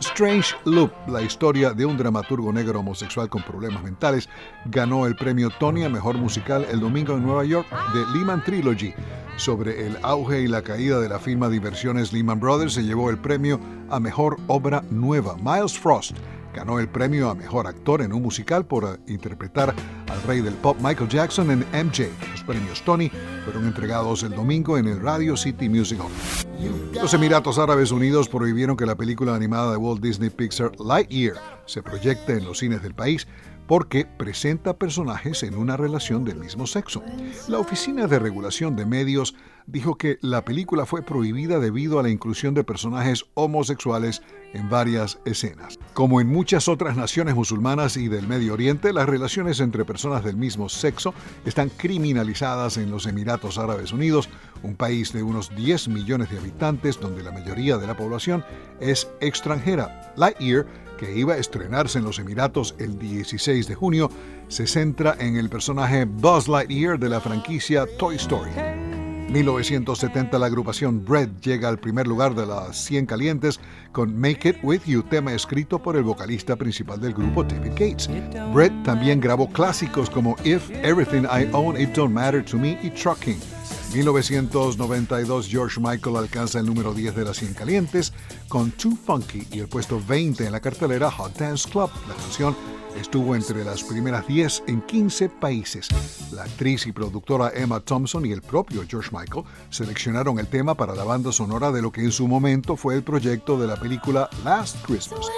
Strange 0.00 0.54
Loop, 0.64 0.90
la 1.08 1.22
historia 1.22 1.72
de 1.72 1.84
un 1.84 1.96
dramaturgo 1.96 2.52
negro 2.52 2.80
homosexual 2.80 3.28
con 3.28 3.42
problemas 3.42 3.82
mentales, 3.82 4.28
ganó 4.66 5.06
el 5.06 5.16
premio 5.16 5.50
Tony 5.58 5.84
a 5.84 5.88
Mejor 5.88 6.16
Musical 6.16 6.66
el 6.70 6.80
domingo 6.80 7.14
en 7.14 7.24
Nueva 7.24 7.44
York 7.44 7.66
de 7.92 8.00
Lehman 8.16 8.42
Trilogy. 8.44 8.94
Sobre 9.36 9.86
el 9.86 9.98
auge 10.02 10.42
y 10.42 10.46
la 10.46 10.62
caída 10.62 11.00
de 11.00 11.08
la 11.08 11.18
firma 11.18 11.48
de 11.48 11.56
inversiones 11.56 12.12
Lehman 12.12 12.38
Brothers 12.38 12.74
se 12.74 12.84
llevó 12.84 13.10
el 13.10 13.18
premio 13.18 13.58
a 13.90 13.98
Mejor 13.98 14.36
Obra 14.46 14.84
Nueva. 14.90 15.36
Miles 15.42 15.78
Frost 15.78 16.16
ganó 16.54 16.78
el 16.78 16.88
premio 16.88 17.28
a 17.28 17.34
Mejor 17.34 17.66
Actor 17.66 18.00
en 18.00 18.12
un 18.12 18.22
musical 18.22 18.64
por 18.64 19.00
interpretar 19.06 19.74
al 20.10 20.22
rey 20.22 20.40
del 20.40 20.54
pop 20.54 20.76
Michael 20.80 21.10
Jackson 21.10 21.50
en 21.50 21.58
MJ. 21.60 22.08
Los 22.32 22.44
premios 22.44 22.82
Tony 22.82 23.10
fueron 23.44 23.66
entregados 23.66 24.22
el 24.22 24.30
domingo 24.30 24.78
en 24.78 24.86
el 24.86 25.00
Radio 25.00 25.36
City 25.36 25.68
Music 25.68 25.98
Hall. 26.00 26.12
Los 26.94 27.12
Emiratos 27.12 27.58
Árabes 27.58 27.90
Unidos 27.90 28.28
prohibieron 28.28 28.76
que 28.76 28.86
la 28.86 28.94
película 28.94 29.34
animada 29.34 29.72
de 29.72 29.76
Walt 29.76 30.00
Disney 30.00 30.30
Pixar 30.30 30.72
Lightyear 30.80 31.34
se 31.66 31.82
proyecte 31.82 32.38
en 32.38 32.44
los 32.44 32.58
cines 32.58 32.82
del 32.82 32.94
país 32.94 33.26
porque 33.66 34.04
presenta 34.04 34.76
personajes 34.76 35.42
en 35.42 35.56
una 35.56 35.76
relación 35.76 36.24
del 36.24 36.38
mismo 36.38 36.66
sexo. 36.66 37.02
La 37.48 37.58
Oficina 37.58 38.06
de 38.06 38.18
Regulación 38.18 38.76
de 38.76 38.86
Medios 38.86 39.34
dijo 39.66 39.96
que 39.96 40.18
la 40.20 40.44
película 40.44 40.84
fue 40.84 41.02
prohibida 41.02 41.58
debido 41.58 41.98
a 41.98 42.02
la 42.02 42.10
inclusión 42.10 42.54
de 42.54 42.64
personajes 42.64 43.24
homosexuales 43.34 44.22
en 44.52 44.68
varias 44.68 45.18
escenas. 45.24 45.78
Como 45.94 46.20
en 46.20 46.28
muchas 46.28 46.68
otras 46.68 46.96
naciones 46.96 47.34
musulmanas 47.34 47.96
y 47.96 48.08
del 48.08 48.28
Medio 48.28 48.52
Oriente, 48.52 48.92
las 48.92 49.08
relaciones 49.08 49.60
entre 49.60 49.84
personas 49.84 50.22
del 50.22 50.36
mismo 50.36 50.68
sexo 50.68 51.14
están 51.44 51.70
criminalizadas 51.70 52.76
en 52.76 52.90
los 52.90 53.06
Emiratos 53.06 53.58
Árabes 53.58 53.92
Unidos, 53.92 54.28
un 54.62 54.76
país 54.76 55.12
de 55.12 55.22
unos 55.22 55.54
10 55.56 55.88
millones 55.88 56.30
de 56.30 56.38
habitantes 56.38 57.00
donde 57.00 57.22
la 57.22 57.32
mayoría 57.32 57.78
de 57.78 57.86
la 57.86 57.96
población 57.96 58.44
es 58.80 59.08
extranjera. 59.20 60.12
Lightyear 60.16 60.66
que 60.96 61.16
iba 61.16 61.34
a 61.34 61.38
estrenarse 61.38 61.98
en 61.98 62.04
los 62.04 62.18
Emiratos 62.18 62.74
el 62.78 62.98
16 62.98 63.66
de 63.68 63.74
junio, 63.74 64.10
se 64.48 64.66
centra 64.66 65.16
en 65.18 65.36
el 65.36 65.48
personaje 65.48 66.04
Buzz 66.04 66.48
Lightyear 66.48 66.98
de 66.98 67.08
la 67.08 67.20
franquicia 67.20 67.86
Toy 67.98 68.16
Story. 68.16 68.50
1970 69.34 70.38
la 70.38 70.46
agrupación 70.46 71.04
Bread 71.04 71.28
llega 71.42 71.68
al 71.68 71.78
primer 71.78 72.06
lugar 72.06 72.34
de 72.34 72.46
las 72.46 72.76
100 72.84 73.06
calientes 73.06 73.58
con 73.90 74.16
Make 74.16 74.50
It 74.50 74.56
With 74.62 74.82
You, 74.86 75.02
tema 75.02 75.32
escrito 75.32 75.82
por 75.82 75.96
el 75.96 76.04
vocalista 76.04 76.54
principal 76.56 77.00
del 77.00 77.14
grupo 77.14 77.42
David 77.42 77.72
Gates. 77.72 78.08
Bread 78.52 78.72
también 78.84 79.20
grabó 79.20 79.48
clásicos 79.48 80.08
como 80.08 80.36
If 80.44 80.70
Everything 80.70 81.24
I 81.24 81.48
Own 81.52 81.80
It 81.80 81.90
Don't 81.90 82.14
Matter 82.14 82.44
to 82.44 82.58
Me 82.58 82.78
y 82.82 82.90
Trucking. 82.90 83.40
1992 83.94 85.46
George 85.48 85.80
Michael 85.80 86.16
alcanza 86.16 86.58
el 86.58 86.66
número 86.66 86.92
10 86.92 87.14
de 87.14 87.24
las 87.24 87.36
100 87.36 87.54
calientes 87.54 88.12
con 88.48 88.72
Too 88.72 88.98
Funky 89.06 89.46
y 89.52 89.60
el 89.60 89.68
puesto 89.68 90.02
20 90.04 90.46
en 90.46 90.50
la 90.50 90.58
cartelera 90.58 91.12
Hot 91.12 91.38
Dance 91.38 91.68
Club. 91.70 91.88
La 92.08 92.14
canción 92.16 92.56
estuvo 93.00 93.36
entre 93.36 93.64
las 93.64 93.84
primeras 93.84 94.26
10 94.26 94.64
en 94.66 94.82
15 94.82 95.28
países. 95.28 95.88
La 96.32 96.42
actriz 96.42 96.88
y 96.88 96.92
productora 96.92 97.52
Emma 97.54 97.78
Thompson 97.78 98.26
y 98.26 98.32
el 98.32 98.42
propio 98.42 98.82
George 98.88 99.10
Michael 99.12 99.44
seleccionaron 99.70 100.40
el 100.40 100.48
tema 100.48 100.74
para 100.74 100.96
la 100.96 101.04
banda 101.04 101.30
sonora 101.30 101.70
de 101.70 101.80
lo 101.80 101.92
que 101.92 102.00
en 102.00 102.10
su 102.10 102.26
momento 102.26 102.76
fue 102.76 102.96
el 102.96 103.04
proyecto 103.04 103.56
de 103.56 103.68
la 103.68 103.76
película 103.76 104.28
Last 104.44 104.84
Christmas. 104.84 105.28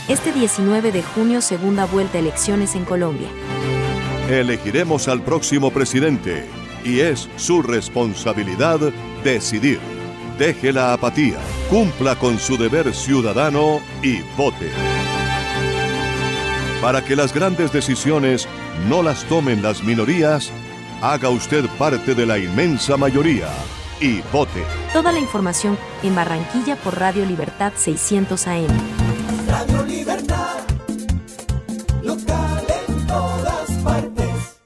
Este 0.08 0.32
19 0.32 0.92
de 0.92 1.02
junio, 1.02 1.40
segunda 1.40 1.86
vuelta 1.86 2.18
elecciones 2.18 2.74
en 2.74 2.84
Colombia. 2.84 3.28
Elegiremos 4.28 5.08
al 5.08 5.22
próximo 5.22 5.70
presidente 5.70 6.44
y 6.84 7.00
es 7.00 7.30
su 7.36 7.62
responsabilidad 7.62 8.78
decidir. 9.24 9.80
Deje 10.38 10.72
la 10.72 10.92
apatía, 10.92 11.38
cumpla 11.70 12.16
con 12.16 12.38
su 12.38 12.56
deber 12.56 12.94
ciudadano 12.94 13.80
y 14.02 14.20
vote. 14.36 14.70
Para 16.82 17.04
que 17.04 17.14
las 17.14 17.32
grandes 17.32 17.72
decisiones 17.72 18.48
no 18.88 19.04
las 19.04 19.22
tomen 19.26 19.62
las 19.62 19.84
minorías, 19.84 20.50
haga 21.00 21.28
usted 21.28 21.64
parte 21.78 22.16
de 22.16 22.26
la 22.26 22.38
inmensa 22.38 22.96
mayoría 22.96 23.46
y 24.00 24.20
vote. 24.32 24.64
Toda 24.92 25.12
la 25.12 25.20
información 25.20 25.78
en 26.02 26.16
Barranquilla 26.16 26.74
por 26.74 26.98
Radio 26.98 27.24
Libertad 27.24 27.72
600 27.76 28.48
AM. 28.48 28.66
Radio 29.46 29.84
Libertad, 29.84 30.58
local 32.02 32.66
en 32.88 33.06
todas 33.06 33.70
partes. 33.84 34.56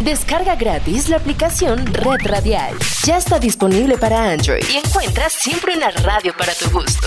Descarga 0.00 0.56
gratis 0.56 1.08
la 1.08 1.18
aplicación 1.18 1.86
Red 1.94 2.26
Radial. 2.26 2.74
Ya 3.04 3.18
está 3.18 3.38
disponible 3.38 3.98
para 3.98 4.32
Android 4.32 4.64
y 4.68 4.78
encuentras 4.78 5.32
siempre 5.32 5.76
una 5.76 5.92
radio 5.92 6.34
para 6.36 6.52
tu 6.54 6.68
gusto. 6.70 7.06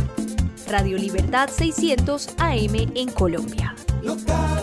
Radio 0.69 0.99
Libertad 0.99 1.49
600 1.49 2.35
AM 2.37 2.93
en 2.95 3.11
Colombia. 3.11 3.75
local 4.03 4.63